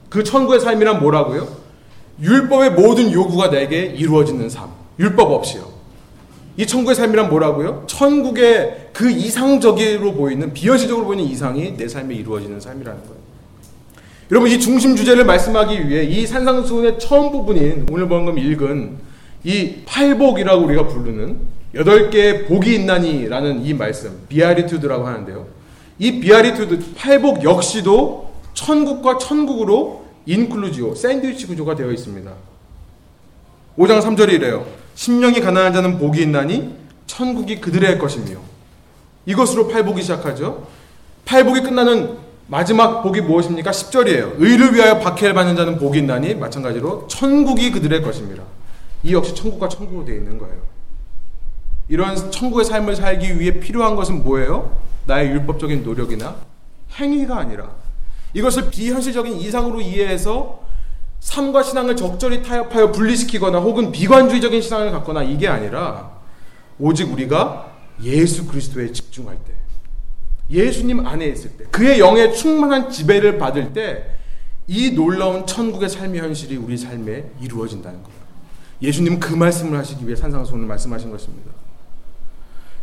그 0.09 0.23
천국의 0.23 0.59
삶이란 0.59 0.99
뭐라고요? 0.99 1.47
율법의 2.21 2.71
모든 2.71 3.11
요구가 3.11 3.49
내게 3.49 3.85
이루어지는 3.85 4.49
삶. 4.49 4.69
율법 4.99 5.31
없이요. 5.31 5.77
이 6.57 6.65
천국의 6.65 6.95
삶이란 6.95 7.29
뭐라고요? 7.29 7.83
천국의 7.87 8.89
그 8.93 9.09
이상적으로 9.09 10.13
보이는 10.13 10.53
비현실적으로 10.53 11.05
보이는 11.05 11.23
이상이 11.23 11.75
내 11.75 11.87
삶에 11.87 12.15
이루어지는 12.15 12.59
삶이라는 12.59 13.01
거예요. 13.01 13.26
여러분 14.29 14.51
이 14.51 14.59
중심 14.59 14.95
주제를 14.95 15.23
말씀하기 15.23 15.87
위해 15.87 16.03
이 16.03 16.27
산상수훈의 16.27 16.99
처음 16.99 17.31
부분인 17.31 17.87
오늘 17.89 18.09
방금 18.09 18.37
읽은 18.37 18.97
이 19.45 19.75
팔복이라고 19.85 20.65
우리가 20.65 20.87
부르는 20.87 21.37
여덟 21.75 22.09
개의 22.09 22.45
복이 22.45 22.75
있나니라는 22.75 23.65
이 23.65 23.73
말씀 23.73 24.25
Beatitude라고 24.27 25.07
하는데요. 25.07 25.47
이 25.99 26.19
Beatitude 26.19 26.95
팔복 26.95 27.43
역시도 27.45 28.33
천국과 28.53 29.17
천국으로 29.17 30.05
inclusio 30.25 30.95
샌드위치 30.95 31.47
구조가 31.47 31.75
되어 31.75 31.91
있습니다. 31.91 32.29
5장 33.77 34.01
3절이 34.01 34.33
이래요. 34.33 34.65
심령이 34.95 35.39
가난한 35.39 35.71
자는 35.71 35.99
복이 35.99 36.21
있나니 36.21 36.75
천국이 37.05 37.61
그들의 37.61 37.97
것이며 37.97 38.41
이것으로 39.25 39.69
팔복이 39.69 40.01
시작하죠. 40.01 40.67
팔복이 41.23 41.61
끝나는 41.61 42.26
마지막 42.49 43.03
복이 43.03 43.21
무엇입니까? 43.21 43.71
10절이에요. 43.71 44.35
의를 44.37 44.73
위하여 44.73 44.99
박해를 44.99 45.33
받는 45.33 45.57
자는 45.57 45.77
복이 45.77 45.99
있나니 45.99 46.35
마찬가지로 46.35 47.07
천국이 47.07 47.71
그들의 47.71 48.01
것입니다. 48.01 48.43
이 49.03 49.13
역시 49.13 49.35
천국과 49.35 49.67
천국으로 49.67 50.05
되어 50.05 50.15
있는 50.15 50.37
거예요. 50.37 50.55
이런 51.89 52.31
천국의 52.31 52.65
삶을 52.65 52.95
살기 52.95 53.39
위해 53.39 53.59
필요한 53.59 53.95
것은 53.95 54.23
뭐예요? 54.23 54.79
나의 55.05 55.29
율법적인 55.31 55.83
노력이나 55.83 56.35
행위가 56.97 57.37
아니라 57.37 57.69
이것을 58.33 58.69
비현실적인 58.69 59.33
이상으로 59.37 59.81
이해해서 59.81 60.61
삶과 61.19 61.63
신앙을 61.63 61.95
적절히 61.95 62.43
타협하여 62.43 62.91
분리시키거나 62.91 63.59
혹은 63.59 63.91
비관주의적인 63.91 64.61
신앙을 64.61 64.91
갖거나 64.91 65.23
이게 65.23 65.47
아니라 65.47 66.11
오직 66.79 67.11
우리가 67.11 67.71
예수 68.03 68.45
그리스도에 68.45 68.91
집중할 68.91 69.35
때 69.35 69.56
예수님 70.49 71.05
안에 71.05 71.25
있을 71.27 71.51
때 71.51 71.65
그의 71.71 71.99
영의 71.99 72.33
충만한 72.35 72.89
지배를 72.89 73.37
받을 73.37 73.73
때 73.73 74.17
이 74.67 74.91
놀라운 74.91 75.45
천국의 75.47 75.87
삶의 75.89 76.19
현실이 76.19 76.57
우리 76.57 76.77
삶에 76.77 77.23
이루어진다는 77.41 78.03
거예요. 78.03 78.17
예수님 78.81 79.19
그 79.19 79.33
말씀을 79.33 79.77
하시기 79.79 80.05
위해 80.05 80.15
산상수훈을 80.15 80.67
말씀하신 80.67 81.09
것입니다. 81.09 81.51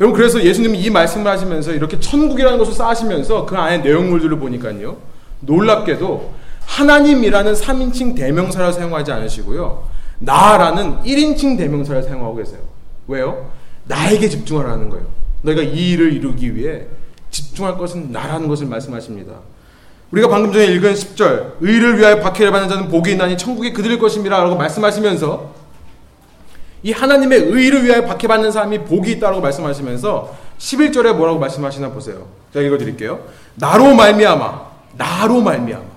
여러분 0.00 0.16
그래서 0.16 0.42
예수님이 0.42 0.81
이 0.81 0.90
말씀을 0.90 1.31
하시면서 1.31 1.72
이렇게 1.72 2.00
천국이라는 2.00 2.59
것을 2.59 2.72
쌓으시면서 2.72 3.46
그 3.46 3.57
안에 3.57 3.79
내용물들을 3.79 4.38
보니까요. 4.38 4.96
놀랍게도 5.40 6.33
하나님이라는 6.66 7.53
3인칭 7.53 8.16
대명사를 8.16 8.72
사용하지 8.72 9.12
않으시고요. 9.12 9.87
나라는 10.20 11.03
1인칭 11.03 11.59
대명사를 11.59 12.03
사용하고 12.03 12.37
계세요. 12.37 12.61
왜요? 13.07 13.50
나에게 13.85 14.31
집중하라는 14.31 14.88
거예요. 14.88 15.07
너희가 15.42 15.62
이 15.62 15.90
일을 15.92 16.14
이루기 16.14 16.57
위해 16.57 16.87
집중할 17.34 17.76
것은 17.76 18.12
나라는 18.12 18.46
것을 18.46 18.66
말씀하십니다. 18.66 19.32
우리가 20.12 20.28
방금 20.28 20.52
전에 20.52 20.66
읽은 20.66 20.94
10절 20.94 21.54
의를 21.60 21.98
위하여 21.98 22.20
박해를 22.20 22.52
받는 22.52 22.68
자는 22.68 22.88
복이 22.88 23.10
있나니 23.10 23.36
천국이 23.36 23.72
그들일 23.72 23.98
것입니다 23.98 24.38
라고 24.38 24.54
말씀하시면서 24.54 25.52
이 26.84 26.92
하나님의 26.92 27.38
의를 27.40 27.84
위하여 27.84 28.04
박해받는 28.04 28.52
사람이 28.52 28.84
복이 28.84 29.10
있다고 29.12 29.40
말씀하시면서 29.40 30.36
11절에 30.58 31.14
뭐라고 31.14 31.40
말씀하시나 31.40 31.90
보세요. 31.90 32.28
제가 32.52 32.64
읽어드릴게요. 32.66 33.20
나로 33.56 33.94
말미암아 33.94 34.74
나로 34.96 35.40
말미암아 35.40 35.94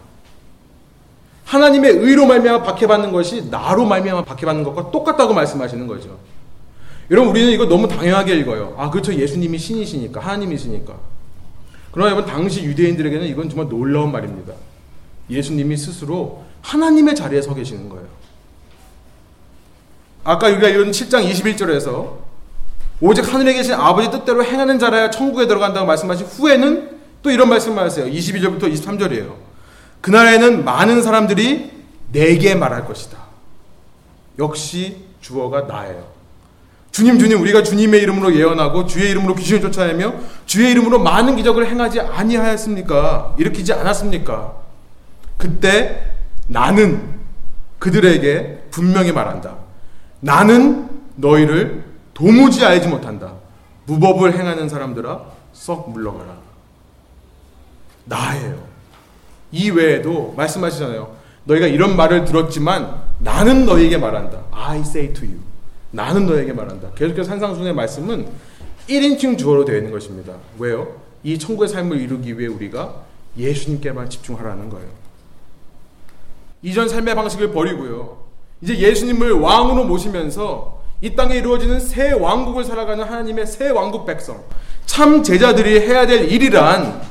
하나님의 1.46 1.92
의로 1.92 2.26
말미암아 2.26 2.64
박해받는 2.64 3.12
것이 3.12 3.50
나로 3.52 3.86
말미암아 3.86 4.24
박해받는 4.24 4.64
것과 4.64 4.90
똑같다고 4.90 5.36
말씀하시는 5.36 5.86
거죠. 5.86 6.18
여러분 7.12 7.30
우리는 7.32 7.52
이거 7.52 7.66
너무 7.66 7.88
당연하게 7.88 8.36
읽어요. 8.38 8.74
아 8.78 8.90
그렇죠 8.90 9.14
예수님이 9.14 9.60
신이시니까 9.60 10.20
하나님이시니까. 10.20 11.17
그러나 11.98 12.12
여러분 12.12 12.32
당시 12.32 12.64
유대인들에게는 12.64 13.26
이건 13.26 13.50
정말 13.50 13.70
놀라운 13.70 14.12
말입니다. 14.12 14.54
예수님이 15.32 15.76
스스로 15.76 16.44
하나님의 16.62 17.16
자리에 17.16 17.42
서 17.42 17.56
계시는 17.56 17.90
거예요. 17.90 18.06
아까 20.24 20.48
우리가 20.48 20.68
이런 20.68 20.92
7장 20.92 21.28
21절에서 21.28 22.18
오직 23.02 23.34
하늘에 23.34 23.56
계신 23.56 23.74
아버지 23.74 24.12
뜻대로 24.12 24.46
행하는 24.46 24.78
자라야 24.78 25.10
천국에 25.10 25.48
들어간다고 25.48 25.88
말씀하신 25.88 26.28
후에는 26.28 27.00
또 27.24 27.32
이런 27.32 27.50
말씀을 27.50 27.82
하세요. 27.82 28.06
22절부터 28.06 28.72
23절이에요. 28.72 29.34
그날에는 30.02 30.64
많은 30.64 31.02
사람들이 31.02 31.72
내게 32.12 32.54
말할 32.54 32.86
것이다. 32.86 33.18
역시 34.38 34.98
주어가 35.20 35.62
나예요. 35.62 36.06
주님 36.98 37.20
주님 37.20 37.40
우리가 37.40 37.62
주님의 37.62 38.02
이름으로 38.02 38.34
예언하고 38.36 38.88
주의 38.88 39.12
이름으로 39.12 39.36
귀신을 39.36 39.62
쫓아내며 39.62 40.16
주의 40.48 40.72
이름으로 40.72 40.98
많은 40.98 41.36
기적을 41.36 41.68
행하지 41.68 42.00
아니하였습니까? 42.00 43.36
일으키지 43.38 43.72
않았습니까? 43.72 44.56
그때 45.38 46.14
나는 46.48 47.20
그들에게 47.78 48.64
분명히 48.72 49.12
말한다. 49.12 49.58
나는 50.22 50.90
너희를 51.18 51.84
도무지 52.16 52.66
알지 52.66 52.88
못한다. 52.88 53.34
무법을 53.86 54.34
행하는 54.34 54.68
사람들아 54.68 55.22
썩 55.54 55.92
물러가라. 55.92 56.36
나예요. 58.06 58.58
이 59.52 59.70
외에도 59.70 60.34
말씀하시잖아요. 60.36 61.16
너희가 61.44 61.68
이런 61.68 61.96
말을 61.96 62.26
들었지만 62.26 63.04
나는 63.20 63.68
너희에게 63.68 64.00
말한다. 64.00 64.40
I 64.52 64.80
say 64.80 65.14
to 65.14 65.28
you. 65.28 65.47
나는 65.92 66.26
너에게 66.26 66.54
말한다. 66.54 66.92
계속해서 66.96 67.24
산상순의 67.30 67.74
말씀은 67.74 68.28
1인칭 68.90 69.38
주어로 69.38 69.66
되어 69.66 69.78
있는 69.78 69.92
것입니다. 69.92 70.34
왜요? 70.58 70.96
이 71.24 71.38
천국의 71.38 71.70
삶을 71.70 72.00
이루기 72.00 72.38
위해 72.38 72.48
우리가 72.48 73.04
예수님께만 73.38 74.10
집중하라는 74.10 74.70
거예요. 74.70 74.88
이전 76.62 76.90
삶의 76.90 77.16
방식을 77.16 77.52
버리고요. 77.52 78.18
이제 78.62 78.78
예수님을 78.78 79.34
왕으로 79.34 79.84
모시면서 79.86 80.82
이 81.02 81.16
땅에 81.16 81.36
이루어지는 81.36 81.80
새 81.80 82.12
왕국을 82.12 82.64
살아가는 82.64 83.04
하나님의 83.04 83.46
새 83.46 83.70
왕국 83.70 84.06
백성, 84.06 84.44
참 84.86 85.22
제자들이 85.22 85.82
해야 85.82 86.08
될 86.08 86.32
일이란 86.32 87.02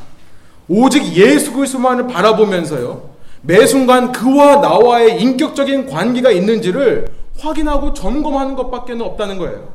오직 0.68 1.14
예수 1.14 1.52
그리스도만을 1.52 2.08
바라보면서요. 2.08 3.10
매 3.42 3.64
순간 3.64 4.10
그와 4.10 4.56
나와의 4.56 5.22
인격적인 5.22 5.86
관계가 5.86 6.32
있는지를 6.32 7.06
확인하고 7.38 7.92
점검하는 7.92 8.54
것밖에 8.56 8.92
없다는 8.92 9.38
거예요. 9.38 9.74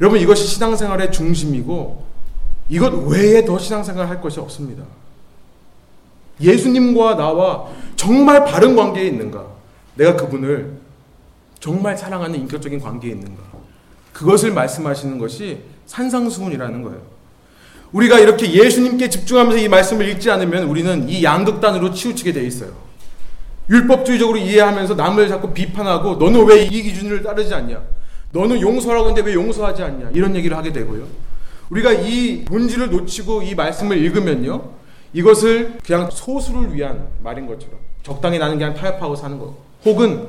여러분 0.00 0.20
이것이 0.20 0.46
신앙생활의 0.46 1.12
중심이고 1.12 2.04
이것 2.68 2.92
외에 3.08 3.44
더 3.44 3.58
신앙생활 3.58 4.08
할 4.08 4.20
것이 4.20 4.40
없습니다. 4.40 4.84
예수님과 6.40 7.16
나와 7.16 7.68
정말 7.96 8.44
바른 8.44 8.74
관계에 8.74 9.06
있는가? 9.06 9.46
내가 9.94 10.16
그분을 10.16 10.78
정말 11.60 11.96
사랑하는 11.96 12.40
인격적인 12.40 12.80
관계에 12.80 13.12
있는가? 13.12 13.42
그것을 14.12 14.52
말씀하시는 14.52 15.18
것이 15.18 15.60
산상수훈이라는 15.86 16.82
거예요. 16.82 17.02
우리가 17.92 18.18
이렇게 18.18 18.52
예수님께 18.52 19.08
집중하면서 19.08 19.58
이 19.58 19.68
말씀을 19.68 20.08
읽지 20.08 20.30
않으면 20.30 20.64
우리는 20.64 21.08
이 21.08 21.22
양극단으로 21.22 21.92
치우치게 21.92 22.32
돼 22.32 22.44
있어요. 22.44 22.72
율법주의적으로 23.70 24.36
이해하면서 24.38 24.94
남을 24.94 25.28
자꾸 25.28 25.52
비판하고 25.52 26.16
너는 26.16 26.44
왜 26.46 26.64
이 26.64 26.82
기준을 26.82 27.22
따르지 27.22 27.52
않냐? 27.54 27.82
너는 28.32 28.60
용서라고 28.60 29.08
하는데 29.08 29.22
왜 29.22 29.34
용서하지 29.34 29.82
않냐? 29.82 30.10
이런 30.12 30.34
얘기를 30.36 30.56
하게 30.56 30.72
되고요. 30.72 31.06
우리가 31.70 31.92
이 31.92 32.44
본질을 32.44 32.90
놓치고 32.90 33.42
이 33.42 33.54
말씀을 33.54 33.96
읽으면요. 33.98 34.70
이것을 35.12 35.78
그냥 35.86 36.10
소수를 36.10 36.74
위한 36.74 37.06
말인 37.22 37.46
것처럼 37.46 37.78
적당히 38.02 38.38
나는 38.38 38.58
그냥 38.58 38.74
타협하고 38.74 39.16
사는 39.16 39.38
거. 39.38 39.56
혹은 39.84 40.26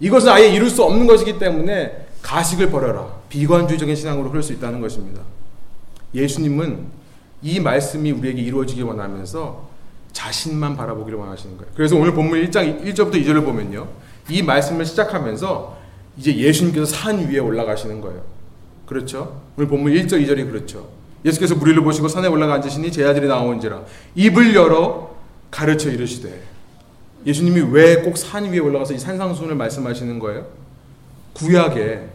이것은 0.00 0.28
아예 0.30 0.48
이룰 0.48 0.68
수 0.68 0.82
없는 0.82 1.06
것이기 1.06 1.38
때문에 1.38 2.06
가식을 2.22 2.70
버려라. 2.70 3.06
비관주의적인 3.28 3.94
신앙으로 3.94 4.28
흐를 4.30 4.42
수 4.42 4.52
있다는 4.52 4.80
것입니다. 4.80 5.22
예수님은 6.14 6.86
이 7.42 7.60
말씀이 7.60 8.10
우리에게 8.10 8.42
이루어지기 8.42 8.82
원하면서 8.82 9.68
자신만 10.14 10.76
바라보기를 10.76 11.18
원하시는 11.18 11.58
거예요. 11.58 11.70
그래서 11.76 11.96
오늘 11.96 12.14
본문 12.14 12.42
1장 12.46 12.82
1절부터 12.82 13.14
2절을 13.22 13.44
보면요. 13.44 13.86
이 14.30 14.42
말씀을 14.42 14.86
시작하면서 14.86 15.76
이제 16.16 16.34
예수님께서 16.34 16.86
산 16.86 17.28
위에 17.28 17.38
올라가시는 17.38 18.00
거예요. 18.00 18.22
그렇죠? 18.86 19.42
오늘 19.58 19.68
본문 19.68 19.92
1절 19.92 20.24
2절이 20.26 20.50
그렇죠. 20.50 20.88
예수께서 21.24 21.54
무리를 21.56 21.82
보시고 21.82 22.08
산에 22.08 22.28
올라가 22.28 22.54
앉으시니 22.54 22.92
제 22.92 23.04
아들이 23.04 23.26
나온지라 23.26 23.82
입을 24.14 24.54
열어 24.54 25.14
가르쳐 25.50 25.90
이르시되 25.90 26.42
예수님이 27.26 27.60
왜 27.72 28.02
꼭 28.02 28.16
산 28.16 28.44
위에 28.44 28.58
올라가서 28.58 28.94
이 28.94 28.98
산상순을 28.98 29.54
말씀하시는 29.56 30.18
거예요? 30.18 30.46
구약에 31.32 32.08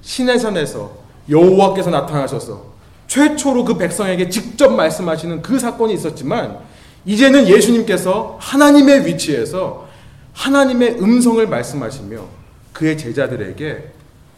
신의 0.00 0.38
산에서 0.38 0.92
여호와께서 1.28 1.90
나타나셔서 1.90 2.70
최초로 3.08 3.64
그 3.64 3.76
백성에게 3.76 4.28
직접 4.30 4.72
말씀하시는 4.72 5.42
그 5.42 5.58
사건이 5.58 5.92
있었지만 5.94 6.58
이제는 7.04 7.48
예수님께서 7.48 8.38
하나님의 8.40 9.06
위치에서 9.06 9.88
하나님의 10.32 11.00
음성을 11.00 11.46
말씀하시며 11.46 12.24
그의 12.72 12.96
제자들에게 12.96 13.92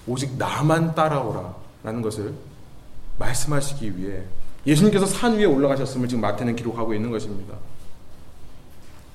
오직 0.07 0.37
나만 0.37 0.95
따라오라 0.95 1.55
라는 1.83 2.03
것을 2.03 2.33
말씀하시기 3.19 3.99
위해 3.99 4.23
예수님께서 4.67 5.07
산 5.07 5.37
위에 5.37 5.45
올라가셨음을 5.45 6.09
지금 6.09 6.21
마태는 6.21 6.57
기록하고 6.57 6.95
있는 6.95 7.11
것입니다. 7.11 7.55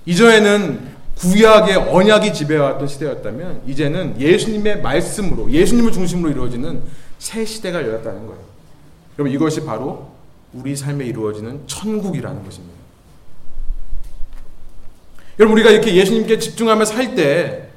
이전에는 0.06 0.98
구약의 1.18 1.76
언약이 1.76 2.34
지배해왔던 2.34 2.88
시대였다면 2.88 3.64
이제는 3.66 4.20
예수님의 4.20 4.82
말씀으로 4.82 5.50
예수님을 5.52 5.92
중심으로 5.92 6.32
이루어지는 6.32 6.84
새 7.18 7.44
시대가 7.44 7.82
열렸다는 7.82 8.28
거예요. 8.28 8.42
그럼 9.16 9.30
이것이 9.30 9.66
바로 9.66 10.12
우리 10.54 10.76
삶에 10.76 11.06
이루어지는 11.06 11.62
천국이라는 11.66 12.44
것입니다. 12.44 12.77
여러분 15.40 15.58
우리가 15.58 15.72
이렇게 15.72 15.96
예수님께 15.96 16.40
집중하며 16.40 16.86
살 16.86 17.16
때 17.16 17.68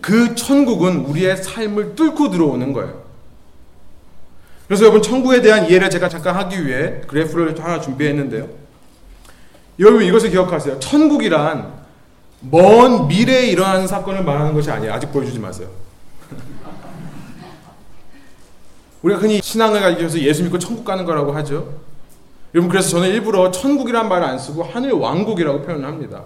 그 0.00 0.34
천국은 0.34 1.04
우리의 1.04 1.36
삶을 1.36 1.94
뚫고 1.94 2.30
들어오는 2.30 2.72
거예요. 2.72 3.00
그래서 4.66 4.84
여러분 4.84 5.02
천국에 5.02 5.42
대한 5.42 5.68
이해를 5.68 5.90
제가 5.90 6.08
잠깐 6.08 6.36
하기 6.36 6.66
위해 6.66 7.00
그래프를 7.06 7.62
하나 7.62 7.80
준비했는데요. 7.80 8.48
여러분 9.78 10.04
이것을 10.04 10.30
기억하세요. 10.30 10.78
천국이란 10.78 11.80
먼 12.40 13.08
미래에 13.08 13.48
일어나는 13.48 13.86
사건을 13.86 14.24
말하는 14.24 14.54
것이 14.54 14.70
아니에요. 14.70 14.92
아직 14.92 15.12
보여주지 15.12 15.38
마세요. 15.38 15.68
우리가 19.02 19.20
흔히 19.20 19.40
신앙을 19.42 19.80
가리켜서 19.80 20.18
예수 20.20 20.42
믿고 20.42 20.58
천국 20.58 20.84
가는 20.84 21.04
거라고 21.04 21.32
하죠. 21.32 21.80
여러분 22.54 22.70
그래서 22.70 22.90
저는 22.90 23.08
일부러 23.08 23.50
천국이란 23.50 24.08
말을 24.08 24.26
안 24.26 24.38
쓰고 24.38 24.62
하늘 24.62 24.92
왕국이라고 24.92 25.62
표현을 25.62 25.86
합니다. 25.86 26.24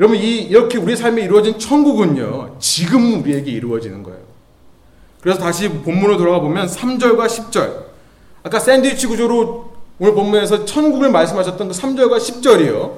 여러분 0.00 0.16
이 0.16 0.38
이렇게 0.38 0.78
우리 0.78 0.96
삶에 0.96 1.22
이루어진 1.22 1.58
천국은요 1.58 2.56
지금 2.58 3.20
우리에게 3.20 3.50
이루어지는 3.50 4.02
거예요. 4.02 4.18
그래서 5.20 5.38
다시 5.38 5.68
본문으로 5.68 6.16
돌아가 6.16 6.40
보면 6.40 6.66
3절과 6.66 7.26
10절 7.26 7.84
아까 8.42 8.58
샌드위치 8.58 9.06
구조로 9.06 9.70
오늘 9.98 10.14
본문에서 10.14 10.64
천국을 10.64 11.10
말씀하셨던 11.10 11.68
그 11.68 11.74
3절과 11.74 12.16
10절이요 12.16 12.92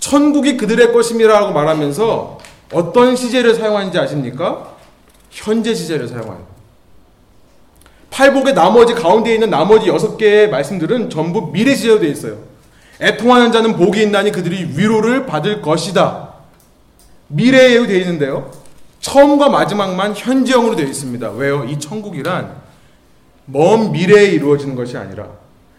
천국이 0.00 0.56
그들의 0.56 0.92
것임이라고 0.92 1.52
말하면서 1.52 2.38
어떤 2.72 3.14
시제를 3.14 3.54
사용하는지 3.54 3.96
아십니까? 4.00 4.74
현재 5.30 5.72
시제를 5.72 6.08
사용합니다. 6.08 6.50
팔복의 8.10 8.54
나머지 8.54 8.94
가운데 8.94 9.32
있는 9.32 9.48
나머지 9.48 9.88
여섯 9.88 10.16
개의 10.16 10.50
말씀들은 10.50 11.08
전부 11.08 11.52
미래 11.52 11.76
시제로 11.76 12.00
되어 12.00 12.10
있어요. 12.10 12.38
애통하는 13.00 13.52
자는 13.52 13.76
복이 13.76 14.02
있나니 14.02 14.32
그들이 14.32 14.72
위로를 14.76 15.26
받을 15.26 15.62
것이다. 15.62 16.31
미래에 17.32 17.86
되어 17.86 17.98
있는데요. 17.98 18.50
처음과 19.00 19.48
마지막만 19.48 20.14
현재형으로 20.14 20.76
되어 20.76 20.86
있습니다. 20.86 21.30
왜요? 21.32 21.64
이 21.64 21.78
천국이란 21.78 22.54
먼 23.46 23.92
미래에 23.92 24.26
이루어지는 24.26 24.76
것이 24.76 24.96
아니라 24.96 25.28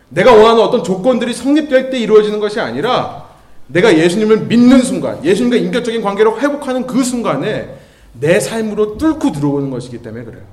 내가 0.10 0.34
원하는 0.34 0.62
어떤 0.62 0.84
조건들이 0.84 1.34
성립될 1.34 1.90
때 1.90 2.00
이루어지는 2.00 2.40
것이 2.40 2.60
아니라 2.60 3.30
내가 3.68 3.98
예수님을 3.98 4.42
믿는 4.42 4.82
순간, 4.82 5.24
예수님과 5.24 5.56
인격적인 5.58 6.02
관계를 6.02 6.42
회복하는 6.42 6.86
그 6.86 7.04
순간에 7.04 7.76
내 8.20 8.40
삶으로 8.40 8.98
뚫고 8.98 9.32
들어오는 9.32 9.70
것이기 9.72 10.00
때문에 10.00 10.26
그래요. 10.26 10.44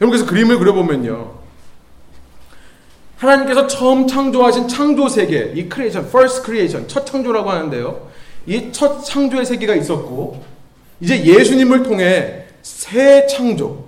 여러분 0.00 0.16
그래서 0.16 0.26
그림을 0.30 0.58
그려보면요. 0.58 1.32
하나님께서 3.16 3.66
처음 3.66 4.06
창조하신 4.06 4.68
창조 4.68 5.08
세계, 5.08 5.52
이 5.54 5.68
creation, 5.68 6.06
first 6.06 6.44
creation, 6.44 6.88
첫 6.88 7.04
창조라고 7.04 7.50
하는데요. 7.50 8.07
이 8.48 8.72
첫 8.72 9.04
창조의 9.04 9.44
세계가 9.46 9.74
있었고, 9.74 10.42
이제 11.00 11.22
예수님을 11.24 11.82
통해 11.82 12.44
새 12.62 13.26
창조, 13.26 13.84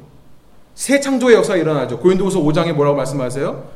새 0.75 1.01
창조의 1.01 1.37
역사가 1.37 1.59
일어나죠. 1.59 1.99
고린도후서 1.99 2.41
5장에 2.41 2.73
뭐라고 2.73 2.97
말씀하세요? 2.97 3.69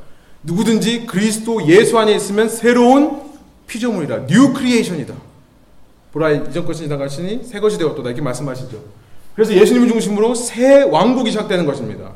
누구든지 0.44 1.06
그리스도 1.06 1.66
예수 1.66 1.98
안에 1.98 2.14
있으면 2.14 2.48
새로운 2.48 3.22
피조물이다. 3.66 4.26
new 4.26 4.52
creation이다. 4.52 5.14
보라 6.12 6.30
이전 6.30 6.64
것이 6.64 6.82
지나가시니 6.84 7.44
새 7.44 7.60
것이 7.60 7.76
되었다. 7.78 8.00
이렇게 8.02 8.20
말씀하시죠. 8.20 8.78
그래서 9.34 9.52
예수님을 9.52 9.88
중심으로 9.88 10.34
새 10.34 10.82
왕국이 10.82 11.30
시작되는 11.30 11.66
것입니다. 11.66 12.12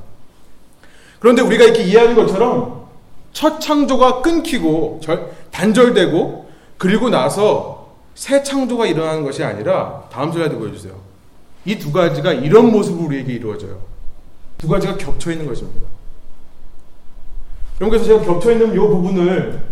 그런데 1.19 1.43
우리가 1.43 1.65
이렇게 1.65 1.83
이해하는 1.83 2.15
것처럼 2.15 2.87
첫 3.33 3.59
창조가 3.61 4.23
끊기고 4.23 5.01
단절되고 5.51 6.49
그리고 6.77 7.11
나서 7.11 7.78
새 8.19 8.43
창조가 8.43 8.87
일어나는 8.87 9.23
것이 9.23 9.45
아니라 9.45 10.03
다음 10.11 10.33
슬라이드 10.33 10.59
보여주세요. 10.59 10.93
이 11.65 11.79
두 11.79 11.93
가지가 11.93 12.33
이런 12.33 12.73
모습으로 12.73 13.07
우리에게 13.07 13.35
이루어져요. 13.35 13.79
두 14.59 14.67
가지가 14.67 14.97
겹쳐 14.97 15.31
있는 15.31 15.47
것입니다. 15.47 15.87
여러분 17.81 17.97
그래서 17.97 18.05
제가 18.19 18.25
겹쳐 18.25 18.51
있는 18.51 18.73
이 18.73 18.77
부분을 18.77 19.63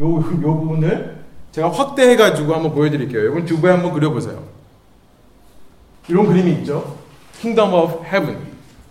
요, 0.00 0.14
요 0.16 0.20
부분을 0.20 1.16
제가 1.52 1.72
확대해 1.72 2.16
가지고 2.16 2.52
한번 2.54 2.74
보여드릴게요. 2.74 3.18
여러분 3.20 3.46
두 3.46 3.62
배 3.62 3.70
한번 3.70 3.94
그려보세요. 3.94 4.42
이런 6.08 6.26
그림이 6.26 6.52
있죠. 6.60 6.96
Kingdom 7.40 7.72
of 7.72 8.04
Heaven 8.04 8.36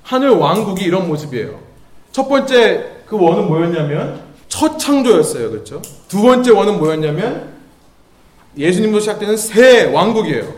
하늘 0.01 0.31
왕국이 0.31 0.83
이런 0.83 1.07
모습이에요. 1.07 1.59
첫 2.11 2.27
번째 2.27 3.03
그 3.05 3.19
원은 3.21 3.47
뭐였냐면 3.47 4.21
첫 4.47 4.79
창조였어요. 4.79 5.51
그렇죠? 5.51 5.79
두 6.07 6.23
번째 6.23 6.49
원은 6.51 6.79
뭐였냐면 6.79 7.53
예수님도 8.57 8.99
시작되는 8.99 9.37
새 9.37 9.85
왕국이에요. 9.85 10.53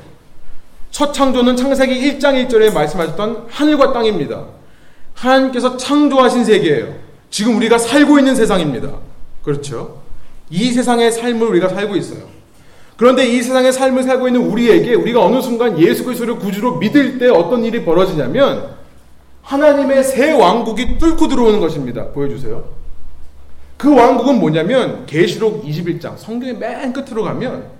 첫 0.91 1.13
창조는 1.13 1.55
창세기 1.55 1.93
1장 1.93 2.47
1절에 2.47 2.73
말씀하셨던 2.73 3.47
하늘과 3.49 3.93
땅입니다. 3.93 4.45
하나님께서 5.13 5.77
창조하신 5.77 6.45
세계예요. 6.45 6.95
지금 7.29 7.57
우리가 7.57 7.77
살고 7.77 8.19
있는 8.19 8.35
세상입니다. 8.35 8.89
그렇죠? 9.43 10.01
이 10.49 10.71
세상의 10.71 11.11
삶을 11.11 11.47
우리가 11.47 11.69
살고 11.69 11.95
있어요. 11.95 12.21
그런데 12.95 13.27
이 13.27 13.41
세상의 13.41 13.73
삶을 13.73 14.03
살고 14.03 14.27
있는 14.27 14.41
우리에게 14.41 14.95
우리가 14.95 15.23
어느 15.23 15.41
순간 15.41 15.79
예수 15.79 16.03
그리스도를 16.03 16.37
구주로 16.39 16.77
믿을 16.77 17.19
때 17.19 17.29
어떤 17.29 17.63
일이 17.63 17.83
벌어지냐면 17.85 18.75
하나님의 19.43 20.03
새 20.03 20.31
왕국이 20.31 20.97
뚫고 20.97 21.27
들어오는 21.27 21.59
것입니다. 21.59 22.07
보여주세요. 22.07 22.65
그 23.77 23.95
왕국은 23.95 24.39
뭐냐면 24.39 25.05
계시록 25.05 25.63
21장 25.63 26.17
성경의 26.17 26.57
맨 26.57 26.91
끝으로 26.91 27.23
가면 27.23 27.76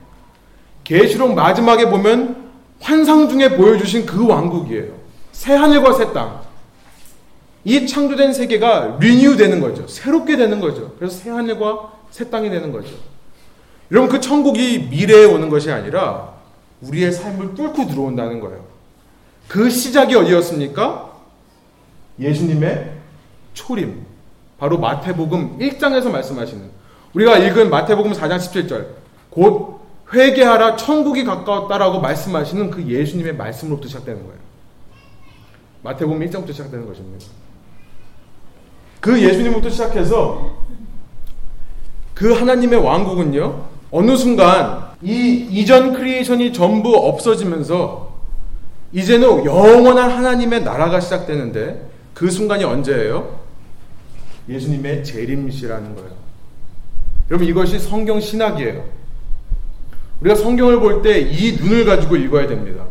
계시록 0.88 1.34
마지막에 1.34 1.90
보면 1.90 2.50
환상 2.80 3.28
중에 3.28 3.58
보여주신 3.58 4.06
그 4.06 4.26
왕국이에요. 4.26 4.94
새 5.34 5.54
하늘과 5.54 5.92
새 5.94 6.14
땅. 6.14 6.42
이 7.66 7.86
창조된 7.86 8.32
세계가 8.32 8.98
리뉴 9.02 9.36
되는 9.36 9.60
거죠. 9.60 9.86
새롭게 9.88 10.38
되는 10.38 10.62
거죠. 10.62 10.94
그래서 10.98 11.18
새 11.18 11.30
하늘과 11.30 11.92
새 12.10 12.30
땅이 12.30 12.50
되는 12.50 12.72
거죠. 12.72 12.96
여러분 13.92 14.10
그 14.10 14.22
천국이 14.22 14.88
미래에 14.90 15.26
오는 15.26 15.50
것이 15.50 15.70
아니라 15.70 16.36
우리의 16.80 17.12
삶을 17.12 17.56
뚫고 17.56 17.88
들어온다는 17.88 18.40
거예요. 18.40 18.64
그 19.50 19.70
시작이 19.70 20.16
어디였습니까? 20.16 21.12
예수님의 22.18 22.94
초림. 23.54 24.06
바로 24.58 24.78
마태복음 24.78 25.60
1장에서 25.60 26.10
말씀하시는 26.10 26.64
우리가 27.14 27.40
읽은 27.40 27.70
마태복음 27.70 28.14
4장 28.14 28.38
17절 28.38 28.86
곧 29.30 29.77
회개하라 30.14 30.78
천국이 30.78 31.24
가까웠다라고 31.24 32.00
말씀하시는 32.00 32.72
그 32.72 32.84
예수님의 32.84 33.36
말씀으로부터 33.36 33.88
시작되는 33.88 34.22
거예요. 34.24 34.40
마태복음 35.84 36.20
1장부터 36.20 36.52
시작되는 36.52 36.86
것입니다. 36.86 37.26
그 39.02 39.22
예수님부터 39.22 39.70
시작해서 39.70 40.58
그 42.14 42.34
하나님의 42.34 42.80
왕국은요 42.80 43.66
어느 43.92 44.16
순간 44.16 44.88
이 45.02 45.48
이전 45.52 45.94
creation이 45.94 46.52
전부 46.52 46.96
없어지면서 46.96 48.18
이제는 48.92 49.46
영원한 49.46 50.12
하나님의 50.12 50.64
나라가 50.64 51.00
시작되는데 51.00 51.90
그 52.14 52.32
순간이 52.32 52.64
언제예요? 52.64 53.40
예수님의 54.50 55.04
재림시라는 55.04 55.96
거예요. 55.96 56.12
여러분 57.30 57.48
이것이 57.48 57.80
성경 57.80 58.20
신학이에요. 58.20 58.97
우리가 60.22 60.36
성경을 60.36 60.80
볼 60.80 61.02
때 61.02 61.20
이 61.22 61.54
눈을 61.58 61.86
가지고 61.86 62.16
읽어야 62.16 62.48
됩니다. 62.48 62.86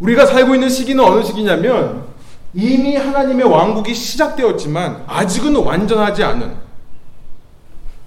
우리가 0.00 0.26
살고 0.26 0.54
있는 0.54 0.68
시기는 0.68 1.02
어느 1.02 1.22
시기냐면 1.24 2.04
이미 2.54 2.96
하나님의 2.96 3.46
왕국이 3.46 3.94
시작되었지만 3.94 5.04
아직은 5.06 5.56
완전하지 5.56 6.22
않은 6.24 6.54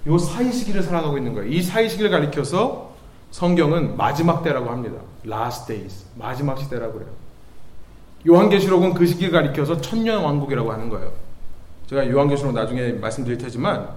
이 0.06 0.18
사이 0.18 0.52
시기를 0.52 0.82
살아가고 0.82 1.16
있는 1.18 1.32
거예요. 1.34 1.48
이 1.48 1.62
사이 1.62 1.88
시기를 1.88 2.10
가리켜서 2.10 2.92
성경은 3.30 3.96
마지막 3.96 4.42
때라고 4.42 4.70
합니다. 4.70 4.96
Last 5.26 5.66
days. 5.66 6.04
마지막 6.16 6.58
시대라고 6.58 7.00
해요. 7.00 7.08
요한계시록은 8.28 8.94
그 8.94 9.06
시기를 9.06 9.32
가리켜서 9.32 9.80
천년 9.80 10.22
왕국이라고 10.24 10.72
하는 10.72 10.88
거예요. 10.88 11.12
제가 11.88 12.08
요한계시록 12.08 12.52
나중에 12.52 12.92
말씀드릴 12.92 13.38
테지만 13.38 13.88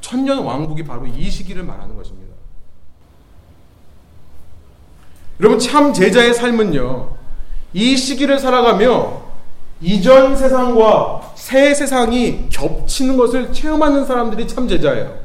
천년 0.00 0.44
왕국이 0.44 0.84
바로 0.84 1.06
이 1.06 1.28
시기를 1.30 1.62
말하는 1.64 1.96
것입니다. 1.96 2.29
여러분 5.40 5.58
참 5.58 5.92
제자의 5.92 6.34
삶은요. 6.34 7.08
이 7.72 7.96
시기를 7.96 8.38
살아가며 8.38 9.22
이전 9.80 10.36
세상과 10.36 11.32
새 11.34 11.72
세상이 11.72 12.48
겹치는 12.50 13.16
것을 13.16 13.52
체험하는 13.52 14.04
사람들이 14.04 14.46
참 14.46 14.68
제자예요. 14.68 15.18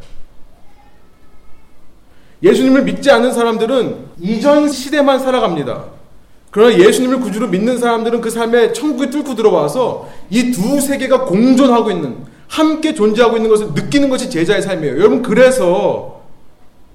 예수님을 2.42 2.84
믿지 2.84 3.12
않는 3.12 3.34
사람들은 3.34 4.06
이전 4.22 4.70
시대만 4.70 5.20
살아갑니다. 5.20 5.86
그러나 6.52 6.78
예수님을 6.78 7.20
구주로 7.20 7.48
믿는 7.48 7.78
사람들은 7.78 8.22
그 8.22 8.30
삶에 8.30 8.72
천국에 8.72 9.10
뚫고 9.10 9.36
들어와서 9.36 10.08
이 10.30 10.52
두 10.52 10.80
세계가 10.80 11.26
공존하고 11.26 11.92
있는 11.92 12.24
함께 12.48 12.94
존재하고 12.94 13.36
있는 13.36 13.50
것을 13.50 13.74
느끼는 13.74 14.08
것이 14.08 14.30
제자의 14.30 14.62
삶이에요. 14.62 14.98
여러분 14.98 15.22
그래서 15.22 16.15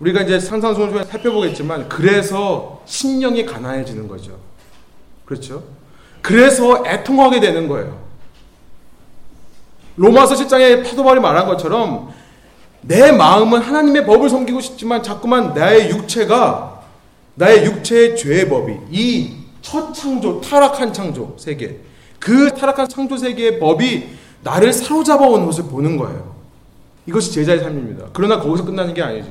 우리가 0.00 0.22
이제 0.22 0.40
상상소설 0.40 1.04
살펴보겠지만 1.04 1.88
그래서 1.88 2.82
신령이 2.86 3.44
가난해지는 3.46 4.08
거죠. 4.08 4.38
그렇죠? 5.24 5.62
그래서 6.22 6.84
애통하게 6.86 7.40
되는 7.40 7.68
거예요. 7.68 7.98
로마서 9.96 10.34
10장에 10.34 10.82
파도발이 10.84 11.20
말한 11.20 11.46
것처럼 11.46 12.12
내 12.80 13.12
마음은 13.12 13.60
하나님의 13.60 14.06
법을 14.06 14.30
섬기고 14.30 14.60
싶지만 14.60 15.02
자꾸만 15.02 15.52
나의 15.52 15.90
육체가 15.90 16.82
나의 17.34 17.64
육체의 17.66 18.16
죄의 18.16 18.48
법이 18.48 18.76
이 18.90 19.40
첫 19.62 19.92
창조, 19.92 20.40
타락한 20.40 20.92
창조 20.92 21.34
세계. 21.38 21.78
그 22.18 22.50
타락한 22.54 22.88
창조 22.88 23.16
세계의 23.16 23.58
법이 23.60 24.08
나를 24.42 24.72
사로잡아 24.72 25.26
온 25.26 25.46
것을 25.46 25.64
보는 25.64 25.96
거예요. 25.96 26.34
이것이 27.06 27.32
제자의 27.32 27.60
삶입니다. 27.60 28.06
그러나 28.12 28.40
거기서 28.40 28.64
끝나는 28.64 28.94
게 28.94 29.02
아니죠. 29.02 29.28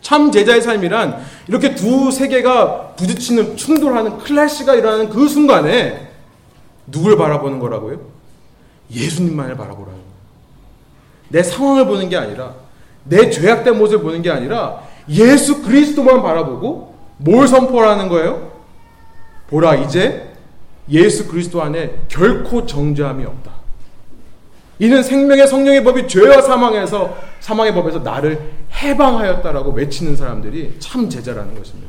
참 0.00 0.30
제자의 0.30 0.62
삶이란 0.62 1.24
이렇게 1.48 1.74
두 1.74 2.10
세계가 2.10 2.94
부딪히는 2.96 3.56
충돌하는 3.56 4.18
클래시가 4.18 4.74
일어나는 4.74 5.08
그 5.08 5.28
순간에 5.28 6.08
누굴 6.86 7.16
바라보는 7.16 7.58
거라고요? 7.58 8.00
예수님만을 8.90 9.56
바라보라는 9.56 9.98
내 11.28 11.42
상황을 11.42 11.86
보는 11.86 12.08
게 12.08 12.16
아니라 12.16 12.54
내 13.04 13.30
죄악된 13.30 13.76
모습을 13.76 14.02
보는 14.02 14.22
게 14.22 14.30
아니라 14.30 14.82
예수 15.08 15.62
그리스도만 15.62 16.22
바라보고 16.22 16.94
뭘 17.18 17.48
선포하는 17.48 18.08
거예요? 18.08 18.52
보라 19.48 19.76
이제 19.76 20.28
예수 20.90 21.26
그리스도 21.28 21.62
안에 21.62 22.00
결코 22.08 22.64
정죄함이 22.66 23.24
없다. 23.24 23.57
이는 24.78 25.02
생명의 25.02 25.46
성령의 25.48 25.82
법이 25.82 26.06
죄와 26.06 26.40
사망에서 26.42 27.16
사망의 27.40 27.74
법에서 27.74 27.98
나를 28.00 28.40
해방하였다라고 28.72 29.72
외치는 29.72 30.16
사람들이 30.16 30.76
참 30.78 31.08
제자라는 31.08 31.56
것입니다. 31.56 31.88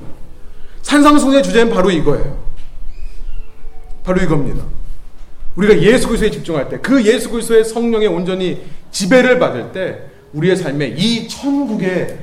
산상순의 0.81 1.43
주제는 1.43 1.73
바로 1.73 1.91
이거예요. 1.91 2.37
바로 4.03 4.21
이겁니다. 4.21 4.63
우리가 5.55 5.79
예수 5.81 6.07
그리스도에 6.07 6.31
집중할 6.31 6.69
때, 6.69 6.79
그 6.79 7.03
예수 7.05 7.29
그리스도의 7.29 7.63
성령에 7.65 8.07
온전히 8.07 8.63
지배를 8.91 9.37
받을 9.39 9.71
때, 9.71 10.01
우리의 10.33 10.55
삶에 10.55 10.95
이 10.97 11.27
천국의 11.27 12.17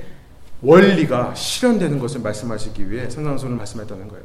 원리가 0.62 1.34
실현되는 1.34 1.98
것을 1.98 2.20
말씀하시기 2.22 2.90
위해 2.90 3.10
산상순을 3.10 3.56
말씀했다는 3.56 4.08
거예요. 4.08 4.24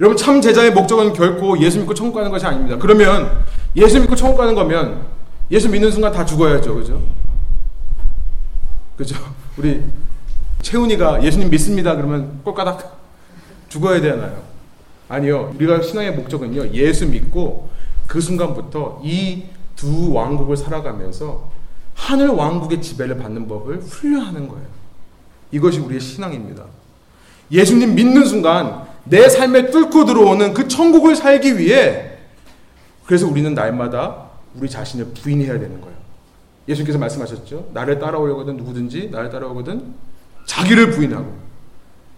여러분 0.00 0.16
참 0.16 0.40
제자의 0.40 0.72
목적은 0.72 1.14
결코 1.14 1.58
예수 1.58 1.78
믿고 1.78 1.94
천국 1.94 2.16
가는 2.16 2.30
것이 2.30 2.44
아닙니다. 2.46 2.76
그러면 2.78 3.44
예수 3.74 3.98
믿고 3.98 4.14
천국 4.14 4.36
가는 4.36 4.54
거면 4.54 5.15
예수 5.50 5.68
믿는 5.68 5.90
순간 5.90 6.12
다 6.12 6.24
죽어야죠. 6.24 6.74
그죠? 6.74 7.02
그죠? 8.96 9.16
우리 9.56 9.82
채훈이가 10.62 11.22
예수님 11.22 11.50
믿습니다. 11.50 11.94
그러면 11.94 12.40
꼴까닥 12.42 12.98
죽어야 13.68 14.00
되나요? 14.00 14.42
아니요. 15.08 15.52
우리가 15.56 15.82
신앙의 15.82 16.12
목적은요. 16.14 16.72
예수 16.72 17.06
믿고 17.06 17.68
그 18.06 18.20
순간부터 18.20 19.00
이 19.04 19.56
두 19.76 20.12
왕국을 20.12 20.56
살아가면서 20.56 21.50
하늘 21.94 22.28
왕국의 22.28 22.82
지배를 22.82 23.18
받는 23.18 23.46
법을 23.46 23.80
훈련하는 23.80 24.48
거예요. 24.48 24.66
이것이 25.52 25.78
우리의 25.78 26.00
신앙입니다. 26.00 26.64
예수님 27.52 27.94
믿는 27.94 28.24
순간 28.24 28.86
내 29.04 29.28
삶에 29.28 29.70
뚫고 29.70 30.04
들어오는 30.06 30.52
그 30.52 30.66
천국을 30.66 31.14
살기 31.14 31.58
위해 31.58 32.12
그래서 33.04 33.28
우리는 33.28 33.54
날마다 33.54 34.25
우리 34.58 34.68
자신을 34.68 35.06
부인해야 35.06 35.58
되는 35.58 35.80
거예요. 35.80 35.96
예수님께서 36.68 36.98
말씀하셨죠. 36.98 37.70
나를 37.72 37.98
따라오려거든 37.98 38.56
누구든지 38.56 39.10
나를 39.10 39.30
따라오거든 39.30 39.94
자기를 40.46 40.90
부인하고 40.90 41.36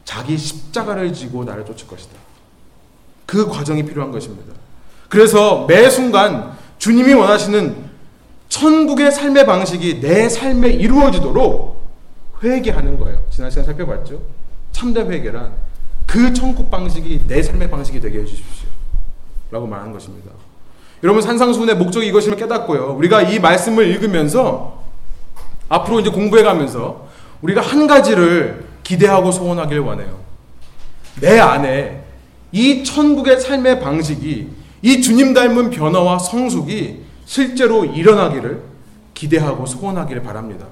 자기 0.04 0.38
십자가를 0.38 1.12
지고 1.12 1.44
나를 1.44 1.64
쫓을 1.64 1.86
것이다. 1.86 2.14
그 3.26 3.46
과정이 3.48 3.84
필요한 3.84 4.10
것입니다. 4.10 4.54
그래서 5.08 5.66
매 5.66 5.90
순간 5.90 6.56
주님이 6.78 7.12
원하시는 7.12 7.88
천국의 8.48 9.12
삶의 9.12 9.44
방식이 9.44 10.00
내 10.00 10.28
삶에 10.28 10.70
이루어지도록 10.70 11.78
회개하는 12.42 12.98
거예요. 12.98 13.22
지난 13.30 13.50
시간 13.50 13.64
살펴봤죠. 13.66 14.22
참된 14.72 15.10
회개란 15.10 15.52
그 16.06 16.32
천국 16.32 16.70
방식이 16.70 17.26
내 17.26 17.42
삶의 17.42 17.68
방식이 17.68 18.00
되게 18.00 18.20
해주십시오. 18.20 18.68
라고 19.50 19.66
말하는 19.66 19.92
것입니다. 19.92 20.30
여러분 21.02 21.22
산상수훈의 21.22 21.76
목적이 21.76 22.08
이것임을 22.08 22.36
깨닫고요. 22.36 22.94
우리가 22.98 23.22
이 23.22 23.38
말씀을 23.38 23.86
읽으면서 23.88 24.82
앞으로 25.68 26.00
이제 26.00 26.10
공부해 26.10 26.42
가면서 26.42 27.08
우리가 27.42 27.60
한 27.60 27.86
가지를 27.86 28.64
기대하고 28.82 29.30
소원하길 29.30 29.80
원해요. 29.80 30.18
내 31.20 31.38
안에 31.38 32.04
이 32.52 32.82
천국의 32.82 33.40
삶의 33.40 33.80
방식이 33.80 34.48
이 34.82 35.00
주님 35.02 35.34
닮은 35.34 35.70
변화와 35.70 36.18
성숙이 36.18 37.02
실제로 37.26 37.84
일어나기를 37.84 38.62
기대하고 39.14 39.66
소원하기를 39.66 40.22
바랍니다. 40.22 40.66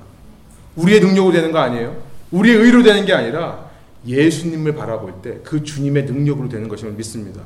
우리의 0.76 1.00
능력으로 1.00 1.32
되는 1.32 1.52
거 1.52 1.58
아니에요? 1.58 1.96
우리의 2.30 2.56
의로 2.56 2.82
되는 2.82 3.04
게 3.04 3.12
아니라 3.12 3.66
예수님을 4.06 4.74
바라볼 4.74 5.14
때 5.22 5.40
그 5.42 5.62
주님의 5.62 6.04
능력으로 6.04 6.48
되는 6.48 6.68
것임을 6.68 6.94
믿습니다. 6.94 7.42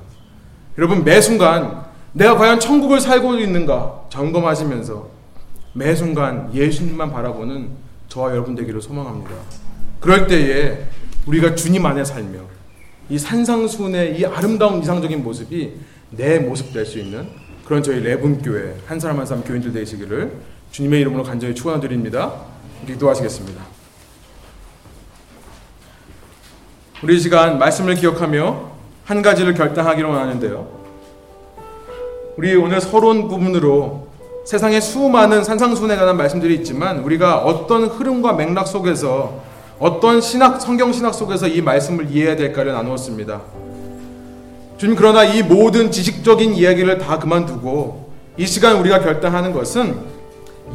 여러분 0.79 1.05
매 1.05 1.21
순간 1.21 1.90
내가 2.13 2.37
과연 2.37 2.59
천국을 2.59 3.01
살고 3.01 3.37
있는가 3.37 4.03
점검하시면서 4.11 5.09
매 5.75 5.95
순간 5.95 6.53
예수님만 6.55 7.13
바라보는 7.13 7.71
저와 8.09 8.33
여러분 8.33 8.55
되기를 8.57 8.83
소망합니다. 8.83 9.31
그럴 10.01 10.27
때에 10.27 10.87
우리가 11.27 11.55
주님 11.55 11.87
안에 11.87 12.05
살며 12.05 12.41
이 13.09 13.19
산상순의 13.19 14.19
이 14.19 14.25
아름다운 14.25 14.81
이상적인 14.83 15.23
모습이 15.23 15.75
내 16.11 16.39
모습 16.39 16.73
될 16.73 16.85
수 16.87 16.99
있는 16.99 17.29
그런 17.65 17.83
저희 17.85 18.01
레분교회 18.01 18.79
한 18.87 18.99
사람 18.99 19.21
한 19.21 19.27
사람 19.27 19.45
교인들 19.45 19.73
되시기를 19.73 20.33
주님의 20.73 21.01
이름으로 21.03 21.23
간절히 21.23 21.55
축원드립니다. 21.55 22.33
기도하시겠습니다. 22.87 23.63
우리 27.03 27.21
시간 27.21 27.59
말씀을 27.59 27.95
기억하며 27.95 28.71
한 29.05 29.23
가지를 29.23 29.55
결단하기로 29.55 30.09
원하는데요. 30.09 30.80
우리 32.37 32.55
오늘 32.55 32.81
서론 32.81 33.29
부분으로 33.29 34.09
세상에 34.45 34.81
수많은 34.81 35.45
산상순에 35.45 35.97
관한 35.97 36.17
말씀들이 36.17 36.55
있지만 36.57 37.01
우리가 37.01 37.39
어떤 37.39 37.85
흐름과 37.85 38.35
맥락 38.35 38.67
속에서 38.67 39.41
어떤 39.79 40.21
신학 40.21 40.61
성경 40.61 40.93
신학 40.93 41.15
속에서 41.15 41.49
이 41.49 41.61
말씀을 41.61 42.11
이해해야 42.11 42.37
될까를 42.37 42.73
나누었습니다. 42.73 43.41
주님 44.79 44.97
그러나 44.97 45.25
이 45.25 45.43
모든 45.43 45.91
지식적인 45.91 46.55
이야기를 46.55 46.99
다 46.99 47.19
그만두고 47.19 48.11
이 48.37 48.47
시간 48.47 48.77
우리가 48.77 49.01
결단하는 49.01 49.53
것은 49.53 49.99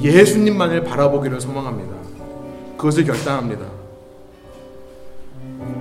예수님만을 0.02 0.84
바라보기를 0.84 1.40
소망합니다. 1.42 1.96
그것을 2.78 3.06
결단합니다. 3.06 3.66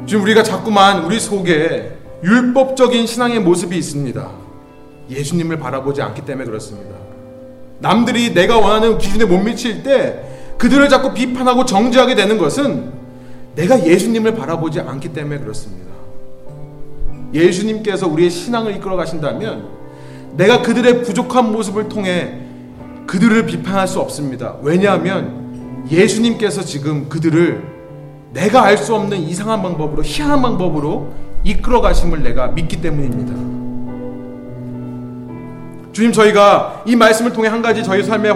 지금 0.07 0.23
우리가 0.23 0.43
자꾸만 0.43 1.05
우리 1.05 1.19
속에 1.19 1.97
율법적인 2.23 3.07
신앙의 3.07 3.41
모습이 3.41 3.77
있습니다. 3.77 4.44
예수님을 5.11 5.59
바라보지 5.59 6.03
않기 6.03 6.23
때문에 6.23 6.47
그렇습니다. 6.47 6.95
남들이 7.81 8.33
내가 8.33 8.59
원하는 8.59 8.99
기준에 8.99 9.25
못 9.25 9.39
미칠 9.39 9.83
때 9.83 10.23
그들을 10.59 10.89
자꾸 10.89 11.13
비판하고 11.13 11.65
정죄하게 11.65 12.15
되는 12.15 12.39
것은 12.39 12.93
내가 13.55 13.85
예수님을 13.85 14.35
바라보지 14.35 14.81
않기 14.81 15.13
때문에 15.13 15.39
그렇습니다. 15.39 15.93
예수님께서 17.33 18.09
우리의 18.09 18.31
신앙을 18.31 18.77
이끌어 18.77 18.97
가신다면 18.97 19.69
내가 20.37 20.63
그들의 20.63 21.03
부족한 21.03 21.53
모습을 21.53 21.89
통해 21.89 22.41
그들을 23.07 23.47
비판할 23.47 23.87
수 23.87 24.01
없습니다. 24.01 24.57
왜냐하면 24.63 25.85
예수님께서 25.91 26.63
지금 26.63 27.09
그들을 27.09 27.75
내가 28.33 28.65
알 28.65 28.77
수 28.77 28.95
없는 28.95 29.19
이상한 29.19 29.63
방법으로 29.63 30.03
희한한 30.03 30.43
방법으로 30.43 31.13
이끌어 31.45 31.81
가심을 31.81 32.23
내가 32.23 32.49
믿기 32.49 32.81
때문입니다. 32.81 33.35
주님 35.95 36.13
저희가 36.13 36.83
이 36.87 36.97
말씀을 36.97 37.33
통해 37.33 37.49
한 37.49 37.63
가지 37.63 37.85
저희 37.85 38.03
삶에 38.03 38.29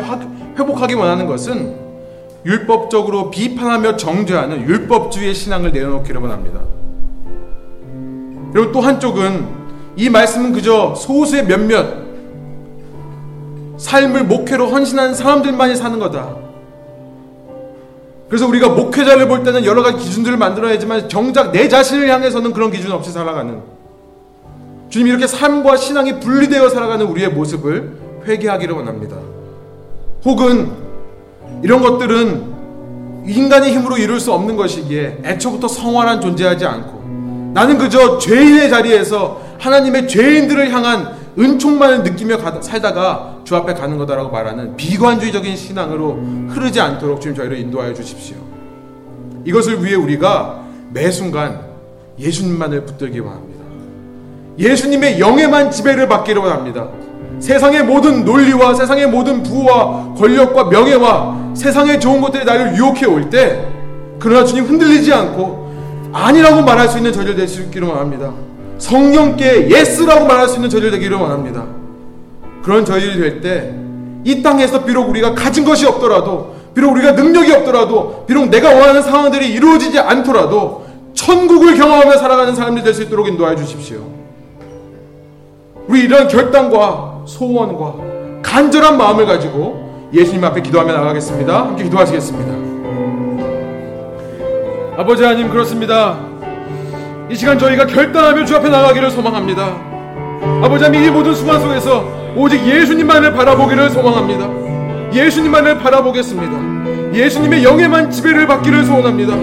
회복하기 0.57 0.95
원하는 0.95 1.27
것은 1.27 1.77
율법적으로 2.47 3.31
비판하며 3.31 3.97
정죄하는 3.97 4.63
율법주의의 4.63 5.35
신앙을 5.35 5.73
내려놓기를 5.73 6.21
원합니다. 6.21 6.61
그리고 8.53 8.71
또 8.71 8.81
한쪽은 8.81 9.47
이 9.97 10.09
말씀은 10.09 10.53
그저 10.53 10.95
소수의 10.95 11.47
몇몇 11.47 12.09
삶을 13.77 14.25
목회로 14.25 14.69
헌신하는 14.69 15.15
사람들만이 15.15 15.75
사는 15.75 15.99
거다. 15.99 16.37
그래서 18.29 18.47
우리가 18.47 18.69
목회자를 18.69 19.27
볼 19.27 19.43
때는 19.43 19.65
여러 19.65 19.83
가지 19.83 19.99
기준들을 19.99 20.39
만들어야지만 20.39 21.09
정작 21.09 21.51
내 21.51 21.69
자신을 21.69 22.09
향해서는 22.09 22.53
그런 22.53 22.71
기준 22.71 22.93
없이 22.93 23.11
살아가는 23.11 23.78
주님 24.89 25.09
이렇게 25.09 25.27
삶과 25.27 25.77
신앙이 25.77 26.21
분리되어 26.21 26.69
살아가는 26.71 27.05
우리의 27.07 27.31
모습을 27.31 27.93
회개하기를 28.27 28.75
원합니다. 28.75 29.17
혹은 30.25 30.71
이런 31.63 31.83
것들은 31.83 32.59
인간의 33.27 33.73
힘으로 33.73 33.99
이룰 33.99 34.19
수 34.19 34.33
없는 34.33 34.57
것이기에 34.57 35.19
애초부터 35.25 35.69
성화란 35.69 36.21
존재하지 36.21 36.65
않고 36.65 37.53
나는 37.53 37.77
그저 37.79 38.19
죄인의 38.19 38.71
자리에서 38.71 39.43
하나님의 39.59 40.09
죄인들을 40.09 40.73
향한 40.73 41.17
은총만을 41.39 42.03
느끼며 42.03 42.39
살다가 42.61 43.39
주 43.45 43.55
앞에 43.57 43.75
가는 43.75 43.97
거다라고 43.99 44.31
말하는 44.31 44.77
비관주의적인 44.77 45.57
신앙으로 45.57 46.15
흐르지 46.49 46.81
않도록 46.81 47.21
주님 47.21 47.37
저희를 47.37 47.59
인도하여 47.59 47.95
주십시오. 47.95 48.37
이것을 49.45 49.85
위해 49.85 49.95
우리가 49.95 50.65
매 50.93 51.11
순간 51.11 51.61
예수님만을 52.19 52.85
붙들기 52.85 53.21
원합니다. 53.21 53.48
예수님의 54.59 55.21
영에만 55.21 55.71
지배를 55.71 56.09
받기를 56.09 56.43
원합니다. 56.43 56.89
세상의 57.41 57.85
모든 57.85 58.25
논리와 58.25 58.75
세상의 58.75 59.07
모든 59.07 59.43
부와 59.43 60.15
권력과 60.19 60.65
명예와 60.65 61.53
세상의 61.55 62.01
좋은 62.01 62.21
것들이 62.21 62.45
나를 62.45 62.77
유혹해 62.77 63.07
올 63.07 63.31
때, 63.31 63.65
그러나 64.19 64.45
주님 64.45 64.65
흔들리지 64.65 65.13
않고 65.13 65.69
아니라고 66.13 66.63
말할 66.63 66.89
수 66.89 66.97
있는 66.99 67.13
저희 67.13 67.37
될 67.37 67.47
수 67.47 67.63
있기를 67.63 67.87
원합니다. 67.89 68.33
성령께 68.79 69.71
yes라고 69.71 70.27
말할 70.27 70.49
수 70.49 70.57
있는 70.57 70.69
저희 70.69 70.91
되기를 70.91 71.17
원합니다. 71.17 71.65
그런 72.63 72.85
저절이 72.85 73.19
될 73.19 73.41
때, 73.41 73.75
이 74.25 74.43
땅에서 74.43 74.85
비록 74.85 75.09
우리가 75.09 75.35
가진 75.35 75.65
것이 75.65 75.87
없더라도, 75.87 76.57
비록 76.75 76.93
우리가 76.93 77.13
능력이 77.13 77.53
없더라도, 77.53 78.25
비록 78.27 78.49
내가 78.51 78.71
원하는 78.75 79.03
상황들이 79.03 79.53
이루어지지 79.53 79.99
않더라도, 79.99 80.87
천국을 81.15 81.77
경험하며 81.77 82.17
살아가는 82.17 82.55
사람들이 82.55 82.85
될 82.85 82.95
수 82.95 83.03
있도록 83.03 83.29
인도하여 83.29 83.57
주십시오. 83.57 84.01
우리 85.89 86.03
이런 86.03 86.29
결단과 86.29 87.23
소원과 87.25 87.95
간절한 88.43 88.99
마음을 88.99 89.25
가지고 89.27 90.09
예수님 90.13 90.45
앞에 90.45 90.61
기도하며 90.61 90.93
나가겠습니다. 90.93 91.61
함께 91.61 91.85
기도하시겠습니다. 91.85 92.69
아버지 94.99 95.25
하나님 95.25 95.49
그렇습니다. 95.49 96.19
이 97.31 97.35
시간 97.35 97.59
저희가 97.59 97.87
결단하며 97.87 98.45
주 98.45 98.57
앞에 98.57 98.69
나가기를 98.69 99.11
소망합니다. 99.11 99.67
아버지 100.63 100.85
하나님 100.85 101.05
이 101.05 101.11
모든 101.11 101.35
수반 101.35 101.61
속에서 101.61 102.05
오직 102.37 102.65
예수님만을 102.67 103.33
바라보기를 103.33 103.91
소망합니다. 103.91 104.47
예수님만을 105.15 105.79
바라보겠습니다. 105.79 107.15
예수님의 107.17 107.65
영에만 107.65 108.11
지배를 108.11 108.47
받기를 108.47 108.85
소원합니다. 108.85 109.35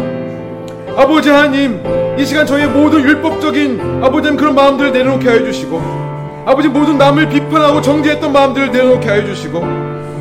아버지 0.95 1.29
하나님 1.29 1.81
이 2.19 2.25
시간 2.25 2.45
저희의 2.45 2.67
모든 2.69 3.01
율법적인 3.01 4.03
아버지 4.03 4.27
하나님 4.27 4.37
그런 4.37 4.55
마음들을 4.55 4.91
내려놓게 4.91 5.27
하여 5.27 5.43
주시고 5.43 6.04
아버지 6.45 6.67
모든 6.67 6.97
남을 6.97 7.29
비판하고 7.29 7.81
정죄했던 7.81 8.31
마음들을 8.31 8.71
내려놓게 8.71 9.09
하여 9.09 9.25
주시고 9.25 9.63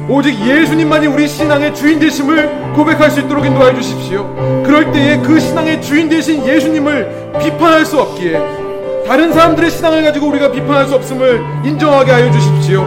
오직 0.08 0.38
예수님만이 0.40 1.06
우리 1.06 1.28
신앙의 1.28 1.74
주인 1.74 1.98
되심을 1.98 2.72
고백할 2.74 3.10
수 3.10 3.20
있도록 3.20 3.44
인도하여 3.44 3.74
주십시오. 3.74 4.34
그럴 4.64 4.90
때에 4.92 5.18
그 5.18 5.38
신앙의 5.38 5.82
주인 5.82 6.08
되신 6.08 6.46
예수님을 6.46 7.32
비판할 7.42 7.84
수 7.84 8.00
없기에 8.00 8.40
다른 9.06 9.32
사람들의 9.32 9.70
신앙을 9.70 10.02
가지고 10.02 10.28
우리가 10.28 10.50
비판할 10.50 10.86
수 10.86 10.94
없음을 10.94 11.42
인정하게 11.64 12.12
하여 12.12 12.30
주십시오. 12.30 12.82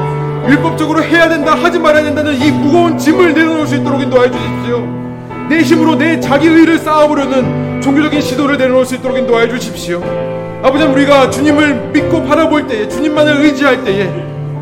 율법적으로 0.47 1.03
해야 1.03 1.29
된다 1.29 1.53
하지 1.53 1.77
말아야 1.77 2.03
된다는 2.03 2.33
이 2.33 2.51
무거운 2.51 2.97
짐을 2.97 3.33
내려놓을 3.33 3.67
수 3.67 3.75
있도록 3.75 4.01
인도하여 4.01 4.31
주십시오. 4.31 4.79
내 5.47 5.59
힘으로 5.59 5.95
내 5.95 6.19
자기 6.19 6.47
의를 6.47 6.79
쌓아보려는 6.79 7.66
종교적인 7.87 8.19
시도를 8.19 8.57
내려놓을 8.57 8.85
수 8.85 8.95
있도록 8.95 9.17
인도하여 9.17 9.47
주십시오. 9.47 10.01
아버지 10.61 10.83
우리가 10.83 11.29
주님을 11.29 11.91
믿고 11.93 12.21
바라볼 12.25 12.67
때에 12.67 12.89
주님만을 12.89 13.45
의지할 13.45 13.85
때에 13.85 14.09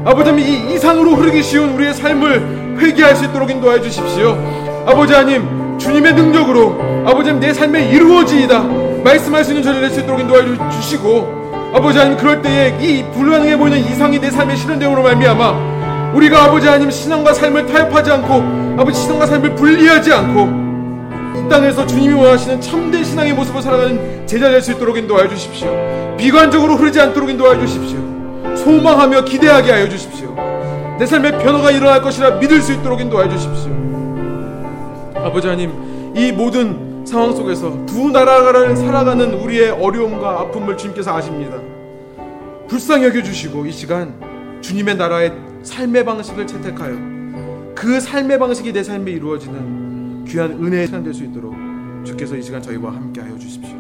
아버지 0.05 0.29
이 0.43 0.75
이상으로 0.75 1.15
흐르기 1.15 1.41
쉬운 1.41 1.69
우리의 1.71 1.95
삶을 1.95 2.77
회개할 2.77 3.15
수 3.15 3.25
있도록 3.25 3.49
인도하여 3.49 3.81
주십시오. 3.81 4.37
아버지 4.85 5.13
하나님 5.13 5.79
주님의 5.79 6.13
능력으로 6.13 6.79
아버지 7.07 7.33
내 7.33 7.51
삶에 7.51 7.89
이루어지이다 7.89 8.61
말씀할 9.03 9.43
수 9.43 9.51
있는 9.51 9.63
저를 9.63 9.81
낼수 9.81 10.01
있도록 10.01 10.19
인도하여 10.19 10.69
주시고 10.69 11.71
아버지 11.73 11.97
하나님 11.97 12.19
그럴 12.19 12.43
때에 12.43 12.77
이 12.79 13.03
불가능해 13.15 13.57
보이는 13.57 13.79
이상이 13.79 14.19
내 14.19 14.29
삶에 14.29 14.55
실현되므로 14.55 15.01
말미암아 15.01 16.13
우리가 16.13 16.43
아버지 16.43 16.67
하나님 16.67 16.91
신앙과 16.91 17.33
삶을 17.33 17.65
타협하지 17.65 18.11
않고 18.11 18.79
아버지 18.79 19.01
신앙과 19.01 19.25
삶을 19.25 19.55
분리하지 19.55 20.13
않고 20.13 20.64
이 21.35 21.49
땅에서 21.49 21.85
주님이 21.85 22.13
원하시는 22.13 22.61
참된 22.61 23.03
신앙의 23.03 23.33
모습을 23.33 23.61
살아가는 23.61 24.25
제자 24.25 24.49
될 24.49 24.61
수 24.61 24.71
있도록 24.71 24.97
인도하여 24.97 25.27
주십시오. 25.29 25.67
비관적으로 26.17 26.75
흐르지 26.75 26.99
않도록 26.99 27.29
인도하여 27.29 27.59
주십시오. 27.59 27.99
소망하며 28.55 29.25
기대하게 29.25 29.71
하여 29.71 29.89
주십시오. 29.89 30.33
내 30.97 31.05
삶에 31.05 31.37
변화가 31.37 31.71
일어날 31.71 32.01
것이라 32.01 32.37
믿을 32.37 32.61
수 32.61 32.73
있도록 32.73 33.01
인도하여 33.01 33.29
주십시오. 33.29 33.71
아버지 35.15 35.47
하나님, 35.47 36.13
이 36.15 36.31
모든 36.31 37.03
상황 37.05 37.35
속에서 37.35 37.85
두 37.85 38.09
나라를 38.09 38.75
살아가는 38.75 39.33
우리의 39.33 39.69
어려움과 39.71 40.39
아픔을 40.41 40.77
주님께서 40.77 41.15
아십니다. 41.15 41.57
불쌍히 42.67 43.05
여겨주시고 43.05 43.65
이 43.65 43.71
시간 43.71 44.13
주님의 44.61 44.95
나라의 44.95 45.33
삶의 45.63 46.05
방식을 46.05 46.47
채택하여 46.47 46.93
그 47.75 47.99
삶의 47.99 48.39
방식이 48.39 48.73
내 48.73 48.81
삶에 48.81 49.11
이루어지는 49.11 49.84
귀한 50.27 50.51
은혜의 50.51 50.87
시간 50.87 51.03
될 51.03 51.13
수 51.13 51.23
있도록 51.23 51.53
주께서 52.03 52.35
이 52.35 52.41
시간 52.41 52.61
저희와 52.61 52.91
함께 52.93 53.21
하여 53.21 53.37
주십시오. 53.37 53.75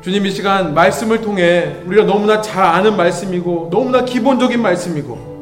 주님 0.00 0.26
이 0.26 0.30
시간 0.30 0.74
말씀을 0.74 1.20
통해 1.20 1.76
우리가 1.86 2.04
너무나 2.04 2.40
잘 2.40 2.64
아는 2.64 2.96
말씀이고 2.96 3.68
너무나 3.70 4.04
기본적인 4.04 4.60
말씀이고 4.60 5.32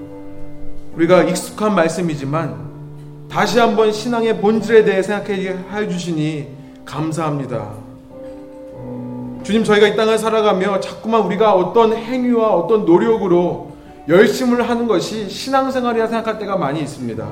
우리가 0.96 1.22
익숙한 1.24 1.74
말씀이지만 1.74 2.68
다시 3.30 3.58
한번 3.58 3.90
신앙의 3.92 4.38
본질에 4.40 4.84
대해 4.84 5.02
생각해 5.02 5.48
해 5.72 5.88
주시니 5.88 6.48
감사합니다. 6.84 7.70
주님 9.44 9.64
저희가 9.64 9.86
이 9.88 9.96
땅을 9.96 10.18
살아가며 10.18 10.80
자꾸만 10.80 11.22
우리가 11.22 11.54
어떤 11.54 11.94
행위와 11.94 12.54
어떤 12.54 12.84
노력으로 12.84 13.69
열심을 14.10 14.68
하는 14.68 14.88
것이 14.88 15.30
신앙생활이라 15.30 16.08
생각할 16.08 16.38
때가 16.40 16.56
많이 16.56 16.80
있습니다. 16.80 17.26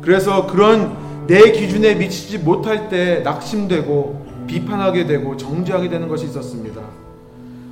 그래서 0.00 0.46
그런 0.46 0.96
내 1.26 1.50
기준에 1.50 1.96
미치지 1.96 2.38
못할 2.38 2.88
때 2.88 3.20
낙심되고 3.24 4.46
비판하게 4.46 5.06
되고 5.06 5.36
정죄하게 5.36 5.88
되는 5.88 6.06
것이 6.06 6.26
있었습니다. 6.26 6.80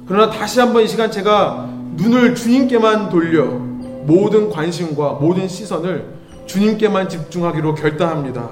그러나 0.07 0.29
다시 0.29 0.59
한번 0.59 0.83
이 0.83 0.89
시간 0.89 1.11
제가 1.11 1.71
눈을 1.95 2.35
주님께만 2.35 3.11
돌려 3.11 3.45
모든 3.45 4.51
관심과 4.51 5.13
모든 5.13 5.47
시선을 5.47 6.05
주님께만 6.47 7.09
집중하기로 7.09 7.77
결단합니다. 7.77 8.51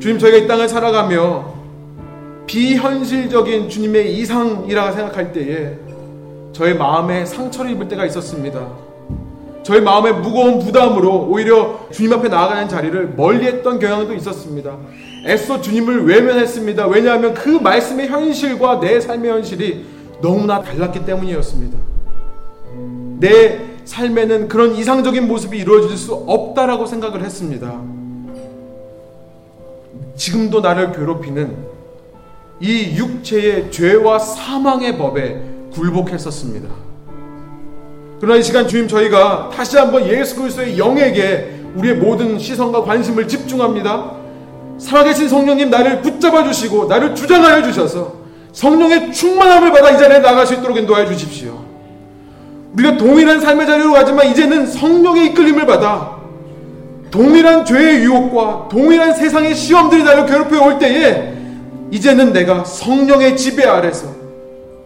주님, 0.00 0.18
저희가 0.18 0.38
이 0.38 0.46
땅을 0.48 0.68
살아가며 0.68 1.54
비현실적인 2.46 3.68
주님의 3.68 4.16
이상이라 4.16 4.92
생각할 4.92 5.32
때에 5.32 5.83
저의 6.54 6.76
마음에 6.76 7.26
상처를 7.26 7.72
입을 7.72 7.88
때가 7.88 8.06
있었습니다. 8.06 8.68
저의 9.64 9.80
마음의 9.80 10.20
무거운 10.20 10.60
부담으로 10.60 11.26
오히려 11.28 11.80
주님 11.90 12.12
앞에 12.12 12.28
나아가는 12.28 12.68
자리를 12.68 13.14
멀리 13.16 13.46
했던 13.46 13.78
경향도 13.78 14.14
있었습니다. 14.14 14.76
애써 15.26 15.60
주님을 15.60 16.06
외면했습니다. 16.06 16.86
왜냐하면 16.86 17.34
그 17.34 17.48
말씀의 17.48 18.08
현실과 18.08 18.78
내 18.78 19.00
삶의 19.00 19.30
현실이 19.30 19.84
너무나 20.22 20.62
달랐기 20.62 21.04
때문이었습니다. 21.04 21.78
내 23.18 23.60
삶에는 23.84 24.48
그런 24.48 24.76
이상적인 24.76 25.26
모습이 25.26 25.58
이루어질 25.58 25.96
수 25.96 26.14
없다라고 26.14 26.86
생각을 26.86 27.24
했습니다. 27.24 27.80
지금도 30.14 30.60
나를 30.60 30.92
괴롭히는 30.92 31.74
이 32.60 32.96
육체의 32.96 33.72
죄와 33.72 34.20
사망의 34.20 34.96
법에 34.98 35.53
굴복했었습니다. 35.74 36.68
그러나 38.20 38.38
이 38.38 38.42
시간 38.42 38.66
주님 38.66 38.88
저희가 38.88 39.50
다시 39.54 39.76
한번 39.76 40.06
예수 40.06 40.36
그리스도의 40.36 40.78
영에게 40.78 41.60
우리의 41.76 41.96
모든 41.96 42.38
시선과 42.38 42.84
관심을 42.84 43.28
집중합니다. 43.28 44.12
살아계신 44.78 45.28
성령님 45.28 45.70
나를 45.70 46.02
붙잡아 46.02 46.44
주시고 46.44 46.86
나를 46.86 47.14
주장하여 47.14 47.62
주셔서 47.62 48.14
성령의 48.52 49.12
충만함을 49.12 49.72
받아 49.72 49.90
이 49.90 49.98
자리에 49.98 50.20
나갈 50.20 50.46
수 50.46 50.54
있도록 50.54 50.76
인도하여 50.76 51.06
주십시오. 51.06 51.64
우리가 52.74 52.96
동일한 52.96 53.40
삶의 53.40 53.66
자리로 53.66 53.92
가지만 53.92 54.28
이제는 54.28 54.66
성령의 54.66 55.26
이끌림을 55.26 55.66
받아 55.66 56.14
동일한 57.10 57.64
죄의 57.64 58.02
유혹과 58.02 58.68
동일한 58.70 59.14
세상의 59.14 59.54
시험들이 59.54 60.02
나를 60.02 60.26
괴롭혀 60.26 60.64
올 60.64 60.78
때에 60.78 61.34
이제는 61.90 62.32
내가 62.32 62.64
성령의 62.64 63.36
지배 63.36 63.64
아래서 63.64 64.08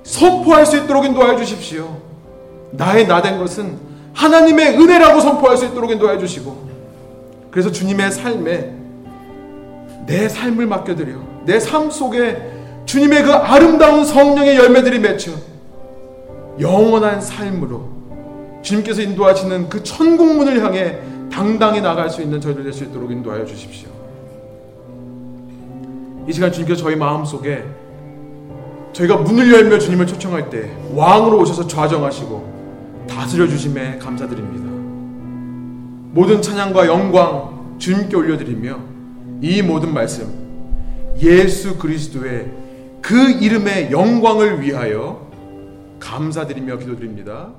선포할 0.08 0.64
수 0.64 0.78
있도록 0.78 1.04
인도하여 1.04 1.36
주십시오. 1.36 1.98
나의 2.70 3.06
나된 3.06 3.38
것은 3.38 3.76
하나님의 4.14 4.78
은혜라고 4.78 5.20
선포할 5.20 5.56
수 5.58 5.66
있도록 5.66 5.90
인도하여 5.90 6.18
주시고 6.18 6.68
그래서 7.50 7.70
주님의 7.70 8.10
삶에 8.12 8.72
내 10.06 10.28
삶을 10.28 10.66
맡겨드려 10.66 11.14
내 11.44 11.58
삶 11.58 11.90
속에 11.90 12.36
주님의 12.86 13.22
그 13.24 13.32
아름다운 13.32 14.04
성령의 14.04 14.56
열매들이 14.56 14.98
맺혀 14.98 15.32
영원한 16.58 17.20
삶으로 17.20 17.88
주님께서 18.62 19.02
인도하시는 19.02 19.68
그 19.68 19.82
천국문을 19.82 20.64
향해 20.64 20.98
당당히 21.30 21.82
나갈 21.82 22.08
수 22.08 22.22
있는 22.22 22.40
저희들 22.40 22.64
될 22.64 22.72
수 22.72 22.84
있도록 22.84 23.10
인도하여 23.10 23.44
주십시오. 23.44 23.88
이 26.26 26.32
시간 26.32 26.50
주님께서 26.50 26.82
저희 26.82 26.96
마음 26.96 27.24
속에 27.26 27.62
저희가 28.92 29.16
문을 29.18 29.52
열며 29.52 29.78
주님을 29.78 30.06
초청할 30.06 30.50
때 30.50 30.70
왕으로 30.94 31.38
오셔서 31.40 31.66
좌정하시고 31.66 33.06
다스려 33.08 33.46
주심에 33.46 33.98
감사드립니다. 33.98 34.66
모든 36.12 36.42
찬양과 36.42 36.86
영광 36.86 37.76
주님께 37.78 38.16
올려드리며 38.16 38.78
이 39.40 39.62
모든 39.62 39.92
말씀 39.94 41.14
예수 41.20 41.78
그리스도의 41.78 42.50
그 43.00 43.30
이름의 43.30 43.90
영광을 43.92 44.60
위하여 44.60 45.28
감사드리며 46.00 46.78
기도드립니다. 46.78 47.50